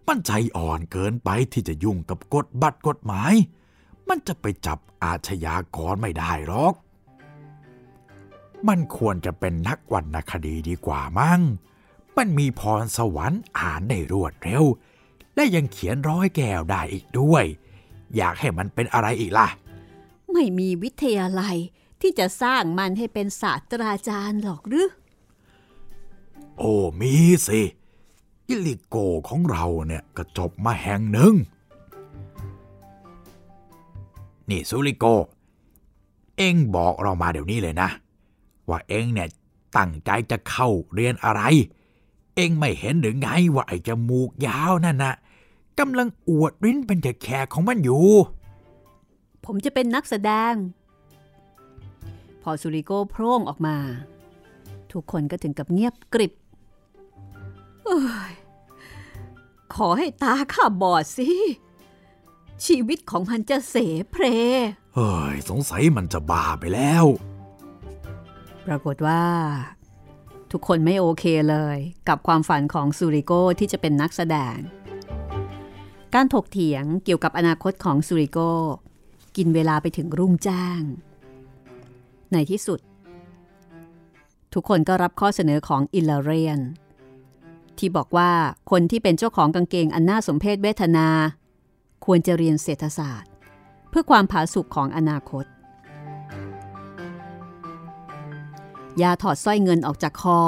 [0.08, 3.34] มันใจอ่อนเกินไปที่จะยุ่งกับกฎบัตรกฎหมาย
[4.10, 6.74] มันจะไปจับอาชญากรไม่ได้หรอก
[8.68, 11.42] มันควรจะเป็นนักวรรณคดีดีกว่ามั้ง
[12.18, 14.64] มันมีพรสวรรค์อ่านได้รวดเร็ว
[15.36, 17.46] และยังเขียนร้อยแก้วได้อีกด้วย
[18.16, 19.48] อยากให้มันเป็นอะไรอีกล่ะ
[20.32, 21.58] ไม่มีวิทยาลัย
[22.02, 24.90] ที่จะสร้างมันให้เป็นศาสตราจารย์หรอกหรือ
[26.58, 27.14] โอ้มี
[27.48, 27.62] สิ
[28.48, 28.96] อิลิโก
[29.30, 31.34] ของเราเนี่ยก็จบมาแห่งหนึ่ง
[34.50, 35.06] นี่ซูริโก
[36.38, 37.90] เอ็งบอกเรามาเดี๋ยวนี้เลยนะ
[38.70, 39.30] ว่าเอ็งเนี่ย
[39.78, 41.42] ตั้งใจจะเข้าเรียนอะไร
[42.36, 45.14] เอ็งไม่เห็นหรือไงว่าไอ้จมูกยาวนั่นนะ
[45.80, 48.06] กำลังอวดริ้นเป็นแขกของมันอยู่
[49.46, 50.54] ผมจะเป็นนักแสดง
[52.42, 53.78] พอสุริโกโพร่งออกมา
[54.92, 56.34] ทุกคนก็ถึงกับเงียบกริบ
[57.86, 58.34] เอ้ย
[59.76, 61.30] ขอให้ตาข้าบอดสิ
[62.66, 63.76] ชีวิตของมันจะเส
[64.12, 64.24] เพร
[64.96, 67.06] เฮ้ย สงสัยมันจะบ้าไปแล้ว
[68.66, 69.24] ปรากฏว่า
[70.52, 74.58] ทุกคนไม่โอเคเลย กับความฝันของซูริโกที่จะเป็นนักแสดง
[76.14, 78.40] การถกเถียงเกี่ยวกับอนาคตของซูริโก
[79.38, 80.82] กินเวลาไปถึงรุ่งจ้าง
[82.32, 82.80] ในที่สุด
[84.54, 86.60] ทุกคนก็รับข้อเสนอของอิลลาเรียน
[87.78, 88.32] ที่บอกว่า
[88.72, 91.08] คนที่เป็นเจ้าของกางเกงอันน่าสมเพชเวทนา
[92.12, 93.32] ควรจะเรียนเศรษฐศาสตร์
[93.90, 95.46] เพื่อความผาสุกของอนาคต
[99.02, 100.42] ยาถอดสร้อยเงินออกจากคอ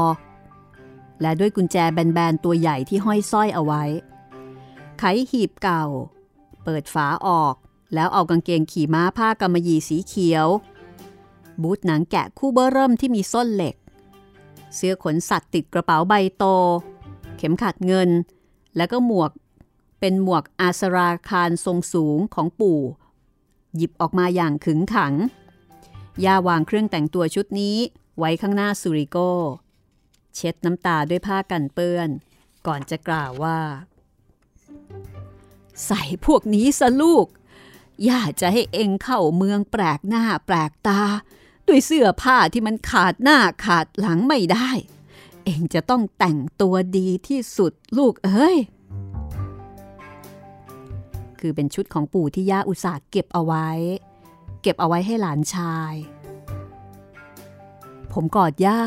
[1.21, 3.83] และด้วยกุญแจแบนๆตัวใหญ่ที่ห้อยสร้อยเอาไว้
[4.99, 5.85] ไขหีบเก่า
[6.63, 7.55] เปิดฝาออก
[7.93, 10.47] แล้วเอากางเกงขี่ม้าผ้ากำมะหยี่สีเขียว
[11.61, 13.75] บูทหนังแกะคู่เบอร์เริ่มที่มีส้นเหล็ก
[14.75, 16.45] เสื้อขนสัตว์ติดกระเป๋าใบโต
[17.37, 18.09] เข็มขัดเงิน
[18.75, 19.31] แล้วก็หมวก
[20.01, 22.81] เป็นหมวกอาสราคารทรงสูงของปู่
[23.75, 25.13] หยิบออกมาอย่างขึงขัง
[26.25, 27.77] ย่าวางเครื่องแต่งตัวชุดนี้
[28.17, 29.17] ไว้ข้างหน้าสุริโก
[30.35, 32.09] เช็ดน้ำตาด้วยผ้ากันเปื้อน
[32.67, 33.59] ก่อนจะกล่าวว่า
[35.85, 37.25] ใส่พวกนี้สะลูก
[38.07, 41.01] ย่าจะให้เองเข้าเมืองแปลกหน้าแปลกตา
[41.67, 44.69] ด้วยเสื้อผ้าที่มันขาดหน้าขาดหลังไม่ได้
[45.45, 48.57] เองจะต้องแต่งตัวดีที่สุดลูกเอ้ย
[51.41, 53.69] คือเป็นชุดของปู่ที่ย่าอุตส่าห์เก็บเอาไว้
[54.61, 55.93] เก็บเอาไว้ให้หลานชาย
[58.11, 58.81] ผมกอดย่า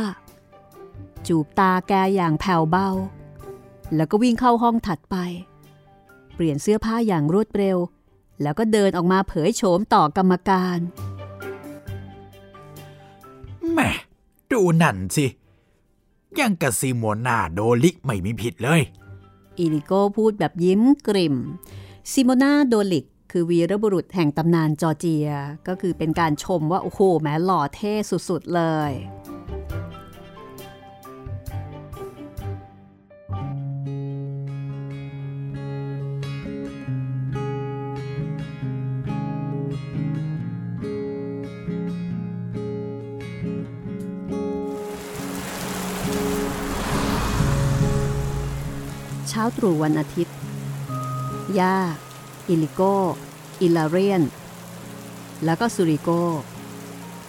[1.26, 2.88] จูบตาแกอย่างแผ่วเบา
[3.94, 5.16] แล้วก็วิ่งเข้าห้องถัดไป
[6.34, 7.78] เปลี่ยนเสื้อผ้าอย่างรวดเร็ว
[8.42, 10.78] แล้วก็เดินออกมาเผยโฉมต่อกรรมการ
[13.70, 13.90] แหม่
[14.50, 15.26] ดูนั่นสิ
[16.38, 18.80] ยังกับซิโมนาโดลิกไม่มีผิดเลย
[19.58, 21.36] อิลิโก้พูดแบบยิ้มกริม
[22.12, 25.28] ซิโมนาโดลิก คือวีรบุรุษแห่งตำนานจอร์เจีย
[25.68, 28.92] ก็คือเป็นการชมว่า โอ้โหแหมหล่อเท่สุด ๆ เลย
[49.28, 50.34] เช้าตรู่วันอาทิตย์
[51.60, 51.74] ยา
[52.48, 52.80] อิลิโก
[53.60, 54.22] อิลาเรียน
[55.44, 56.10] แล้วก็สุริโก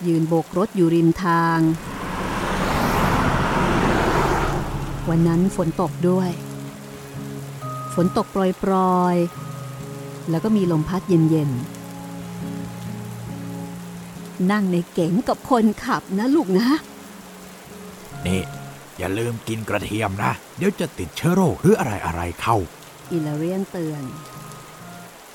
[0.07, 1.59] ยืนโบกรถอยู่ริมทาง
[5.09, 6.29] วันนั้นฝนตกด้วย
[7.95, 8.27] ฝนตก
[8.63, 11.75] ปรอยๆ แล้วก็มีลมพัดเย็นๆ
[14.51, 16.67] นั่งในเก๋งกับคนขับนะลูกนะ
[18.25, 18.41] นี่
[18.97, 22.57] อย่าลืมกินกระเทียมนะ เดี๋ยวจะติดเชื้อโรคหรืออะไรอะไรเข้า
[23.11, 24.03] อิลาเรียนเตือน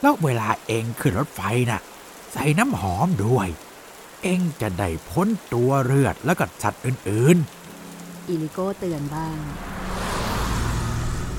[0.00, 1.40] แล้วเวลาเอ็งขึ้นรถไฟ
[1.70, 1.80] น่ะ
[2.32, 3.48] ใส่น้ำหอมด้วย
[4.22, 7.36] เองจะได้พ้นตัวเลือดแล้วก็สัตว์อื่น
[8.28, 9.38] อิลิโก้เตือนบ้าง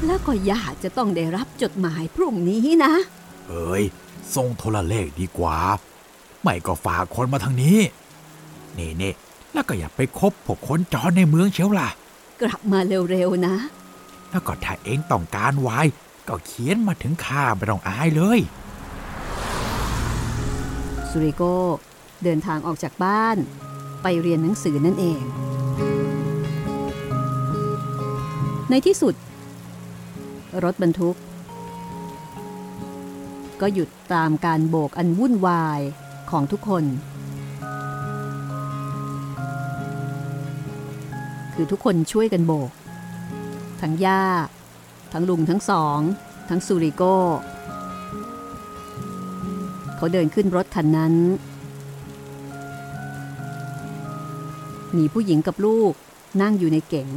[0.05, 3.83] แล้วก็ย่าจะต้องได้รับจดหมายพรุ่งนี้นะๆเอ้ย
[4.35, 5.57] ส่งโทรเลขดีกว่า
[6.41, 7.79] ไม่ก็ฝากคนมาทางนี้
[8.77, 9.13] นี่นี่
[9.53, 11.89] แล้วก็อย่าไปคบพวกคนจรในเมืองเชียวล่ะ
[12.41, 13.55] กลับมาเร็วๆนะ
[14.29, 15.79] แล้วก็ถ้าเองต้องการไว้
[16.27, 18.39] ก็เขียนมาถึงข้าไม่ต้องอายเลย
[21.09, 21.43] สุริโก
[22.23, 23.37] เดินทางออกจากบ้าน
[24.03, 25.21] ไปเรียนหนังสือนั่นเอง
[28.69, 29.15] ในที่สุด
[30.63, 31.17] รถบรรทุก
[33.61, 35.81] ก็หยุดตามการโบกอันวุ่นวาย
[36.31, 36.83] ของทุกคน
[41.53, 42.71] คือทุกคนช่วยกันโบก
[43.81, 44.23] ทั้งย่า
[45.13, 45.99] ทั้งลุงทั้งสอง
[46.49, 47.03] ทั้งสุริโก
[49.95, 51.13] เขาเดินขึ้นรถคันนั้น
[54.97, 55.93] มีผู้หญิงกับลูก
[56.41, 57.09] นั่งอยู่ในเก๋ง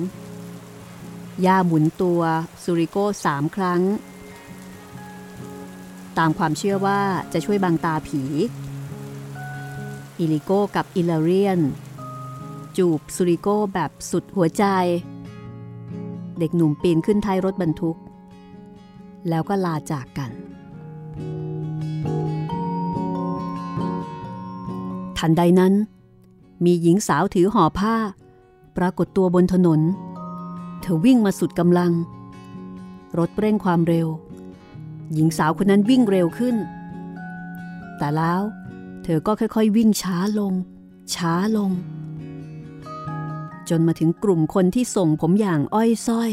[1.44, 2.22] ย่าหมุนตัว
[2.62, 3.82] ซูริโก้สามครั้ง
[6.18, 7.00] ตามความเชื่อว่า
[7.32, 8.22] จะช่วยบังตาผี
[10.18, 11.60] อิลิโก้กับอิลาเรียน
[12.76, 14.64] จูบซูริโก้แบบสุดหัวใจ
[16.38, 17.98] เด็กหนุ่มปีนขึ้นท้ายรถบรรทุก
[19.28, 20.30] แล้วก็ลาจากกัน
[25.18, 25.72] ทันใดนั้น
[26.64, 27.94] มีหญิงสาวถือห่อผ้า
[28.76, 29.80] ปรากฏตัวบนถนน
[30.80, 31.92] เธอวิ่งมาสุดกำลัง
[33.18, 34.08] รถเร่งความเร็ว
[35.14, 36.56] หญิงสาวคนนั้นวิ่งเร็วขึ้น
[37.98, 38.42] แต่แล้ว
[39.04, 40.52] เธอก็ค่อยๆ วิ่งช้าลง
[41.14, 41.70] ช้าลง
[43.68, 46.30] จนมาถึงกลุ่มคนที่ส่งผมอย่างอ้อยส้อย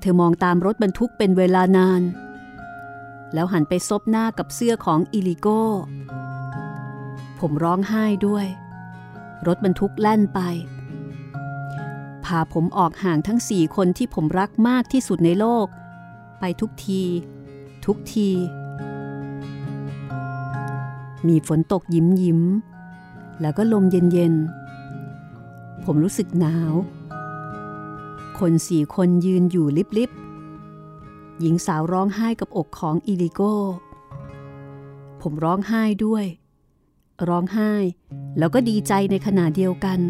[0.00, 2.02] เธอมองตามรถบรรทุกเป็นเวลานาน
[3.34, 5.62] แล้วหันไปซบหน้ากับเสื้อของอิลิโก้
[7.38, 8.46] ผมร้องไห้ด้วย
[9.46, 10.40] รถบรรทุกแล่นไป
[12.24, 15.66] พาผมออกห่างทั้งสี่คนที่ผมรักมากที่สุดในโลก
[16.40, 17.02] ไปทุกที
[17.84, 18.30] ทุกที
[21.28, 22.40] มีฝนตกยิ้มยิ้ม
[23.40, 24.59] แล้วก็ลมเย็นเย็นๆ
[25.84, 26.72] ผมรู้สึกหนาว
[28.38, 29.66] คนสี่คนยืนอยู่
[29.98, 33.54] ลิบๆหญิงสาวร้องไห้กับอกของอิลิโก้
[35.20, 36.24] ผมร้องไห้ด้วย
[37.28, 37.72] ร้องไห้
[38.38, 40.00] แล้วก็ดีใจในขณะเดียวกัน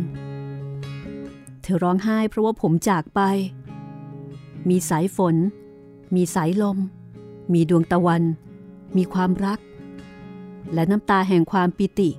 [1.63, 3.21] เธธอร้องไห้เพราะว่าผมจากไป
[4.69, 5.35] มีสายฝน
[6.15, 6.79] มีสายลม
[7.53, 8.23] มีดวงตะวัน
[8.97, 9.59] มีความรัก
[10.75, 12.11] และน้ำตาแห่งความปิติ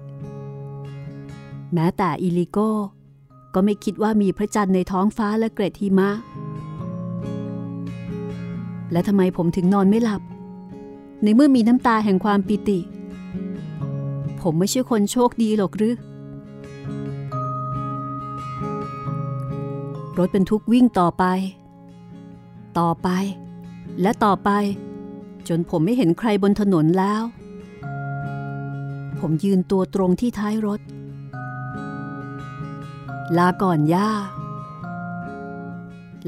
[1.73, 2.69] แม้แต่อิลิโก้
[3.53, 6.09] ก็ไม่คิดว่ามีพระจันทร์ในท้องฟ้าและเกรดหิมะ
[8.91, 10.21] และทำไมผมถึงนอนไม่หลับ
[11.23, 12.79] ในเมื่อมีน้ำตาแห่งความปิติ
[14.41, 15.95] ผมไม่ใช่คนโชคดีหรอกหรือ
[20.17, 21.23] รถบรรทุกวิ่งต่อไป
[22.79, 23.09] ต่อไป
[24.01, 24.49] และต่อไป
[25.47, 27.23] จนผมไม่เห็นใครบนถนนแล้ว
[29.19, 30.79] ผมยืนตัวตรงที่ท้ายรถ
[33.37, 34.09] ลาก่อนย่า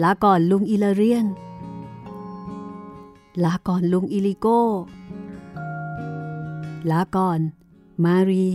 [0.02, 1.26] ลาก่อนลุงอิลเรียน
[3.44, 4.62] ลาก่อนลุงอิลิโก้
[6.92, 7.40] ลาก่อน
[8.04, 8.48] มารี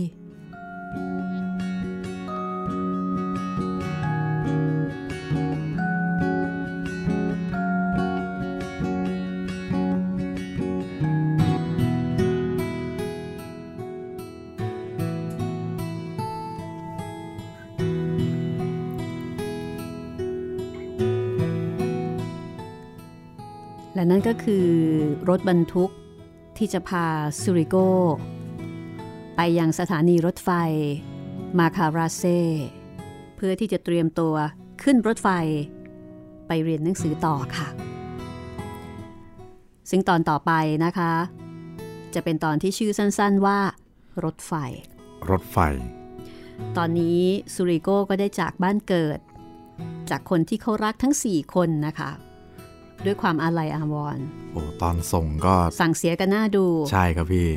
[24.09, 24.67] นั่นก็คือ
[25.29, 25.91] รถบรรทุก
[26.57, 27.05] ที่จะพา
[27.41, 27.75] ซูริโก
[29.35, 30.49] ไปยังสถานีรถไฟ
[31.57, 32.23] มาคาราเซ
[33.35, 34.35] เพื่อที่จะเตรียมตัว
[34.83, 35.29] ขึ้นรถไฟ
[36.47, 37.67] ไปเรียนหนังสือต่อค่ะ
[39.89, 40.51] ซึ่งตอนต่อไป
[40.85, 41.13] นะคะ
[42.13, 43.59] จะเป็นตอนที่ชื่อสั้นๆว่า
[44.23, 44.53] รถไฟ
[45.29, 45.57] รถไฟ
[46.77, 47.21] ตอนนี้
[47.53, 49.19] ซูริโกก็ได้จากบ้านเกิด
[50.09, 52.11] จากคนที่เขารักทั้ง 4 คนนะคะ
[53.05, 57.47] ด้วยความอาลัยอาวรณ์โอ้ตอนส่งก็สั่งเสียกันหน้าดู ใช่ครับพี่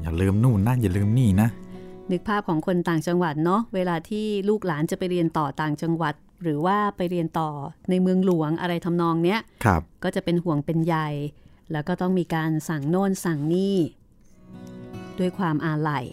[0.00, 1.48] อย่าลืมนู่นนั่นอย่าลืมนี่นะ
[2.10, 7.50] นึกภาพของคนต่างจังหวัดเนาะเวลาที่ลูกหลานจะไปเรียนต่อต่างจังหวัด หรือว่าไปเรียนต่อ
[7.90, 10.96] ในเมืองหลวงอะไรทำนองเนี้ยครับ ก็จะเป็นห่วงเป็นใย
[11.72, 13.76] แล้วก็ต้องมีการสั่งโน่นสั่งนี่
[15.18, 16.04] ด้วยความอาลัย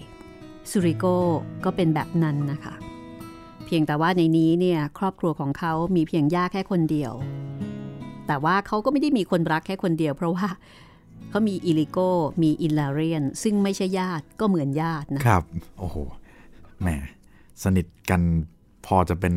[0.69, 1.05] สุริโก
[1.63, 2.73] ก็เป็นแบบนั้นนะคะ
[3.65, 7.13] เพียงแต่ว่าในนี้เนี่ยครอบครัวของเขามีเพียงย่าแค่คนเดียว
[8.31, 10.47] แต่ว่าเขาก็ไม่ได้มีคนรักแค่คนเดียว เพราะว่า
[11.29, 11.97] เขามีอิลิโก
[12.43, 15.43] มีอิลาเรียน ซึ่งไม่ใช่ญาติก็เหมือนญาตินะครับ
[15.79, 15.95] โอ้โห
[16.81, 16.87] แหม
[17.63, 18.21] สนิทกัน
[18.85, 19.33] พอจะเป็น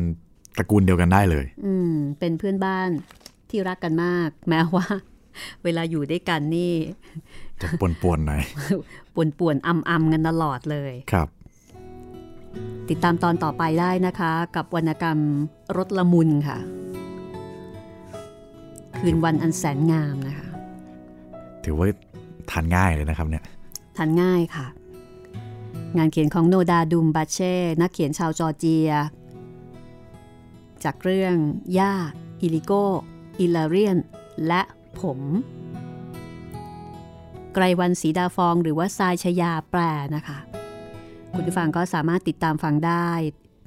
[0.57, 2.89] ตระกูลเดียวกันได้เลย อืม เป็นเพื่อนบ้าน
[3.49, 4.85] ที่รักกันมาก แม้ว่า
[5.63, 6.73] เวลาอยู่ด้วยกันนี่
[7.61, 8.43] จะปวนๆหน่อย
[9.15, 11.27] ป่วนๆอำๆกันตลอดเลยครับ
[12.89, 15.19] ติดตามตอนต่อไปได้นะคะ กับวรรณกรรม
[15.77, 16.57] รถละมุนค่ะ
[18.97, 20.47] คืนวันอันแสนงามนะคะ
[21.63, 21.87] ถือว่า
[22.51, 23.43] ทานง่ายเลยนะครับเนี่ย
[23.97, 24.67] ทานง่ายค่ะ
[25.97, 28.91] งานเขียนของโนดาดูมบาเช่ นักเขียนชาวจอร์เจีย
[30.83, 31.35] จากเรื่อง
[31.77, 31.93] ย่า
[32.41, 32.71] อิลิโก
[33.39, 33.97] อิลาเรียน
[34.47, 34.61] และ
[34.99, 35.19] ผม
[37.53, 39.81] ไกรวันสีดาฟองหรือว่าทรายชยาแปล
[40.15, 40.37] นะคะ
[41.33, 43.09] คุณผู้ฟังก็สามารถติดตามฟังได้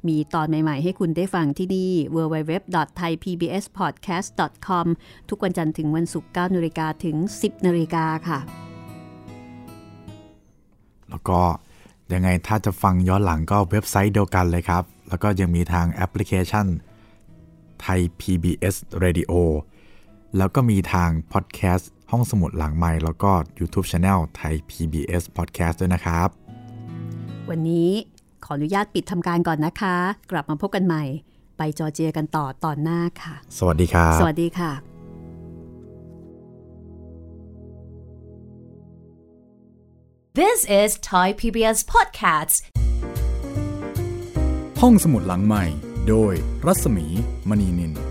[0.07, 4.85] มีตอนใหม่ ๆ ให้คุณได้ฟังที่นี่ www.thaipbspodcast.com
[5.29, 8.39] ทุกวันจันทร์ถึงวันศุกร์9นาฬิกาถึง 10นาฬิกาค่ะ
[11.09, 11.39] แล้วก็
[12.13, 16.65] ยังไงถ้าจะฟังย้อนหลังก็เว็บไซต์เดียวกันเลยครับ แล้วก็ยังมีทางแอปพลิเคชัน
[17.81, 19.31] ไทย PBS Radio
[20.37, 26.29] แล้วก็มีทางพอดแคสต์ห้องสมุดหลังไม้แล้วก็ YouTube Channel ไทย PBS Podcast ด้วยนะครับ
[27.49, 28.18] วันนี้ข
[28.49, 29.95] ออนุญาตปิดทำการก่อนนะคะ
[30.31, 31.03] กลับมาพบกันใหม่
[31.57, 34.71] ไปจอร์เจียกันต่อตอนหน้าค่ะ สวัสดีครับสวัสดีค่ะ
[40.41, 42.55] This is Thai PBS Podcasts.
[44.81, 45.63] ห้องสมุดหลังใหม่
[46.09, 46.33] โดย
[46.65, 47.05] รัศมี
[47.49, 48.08] มณีนิน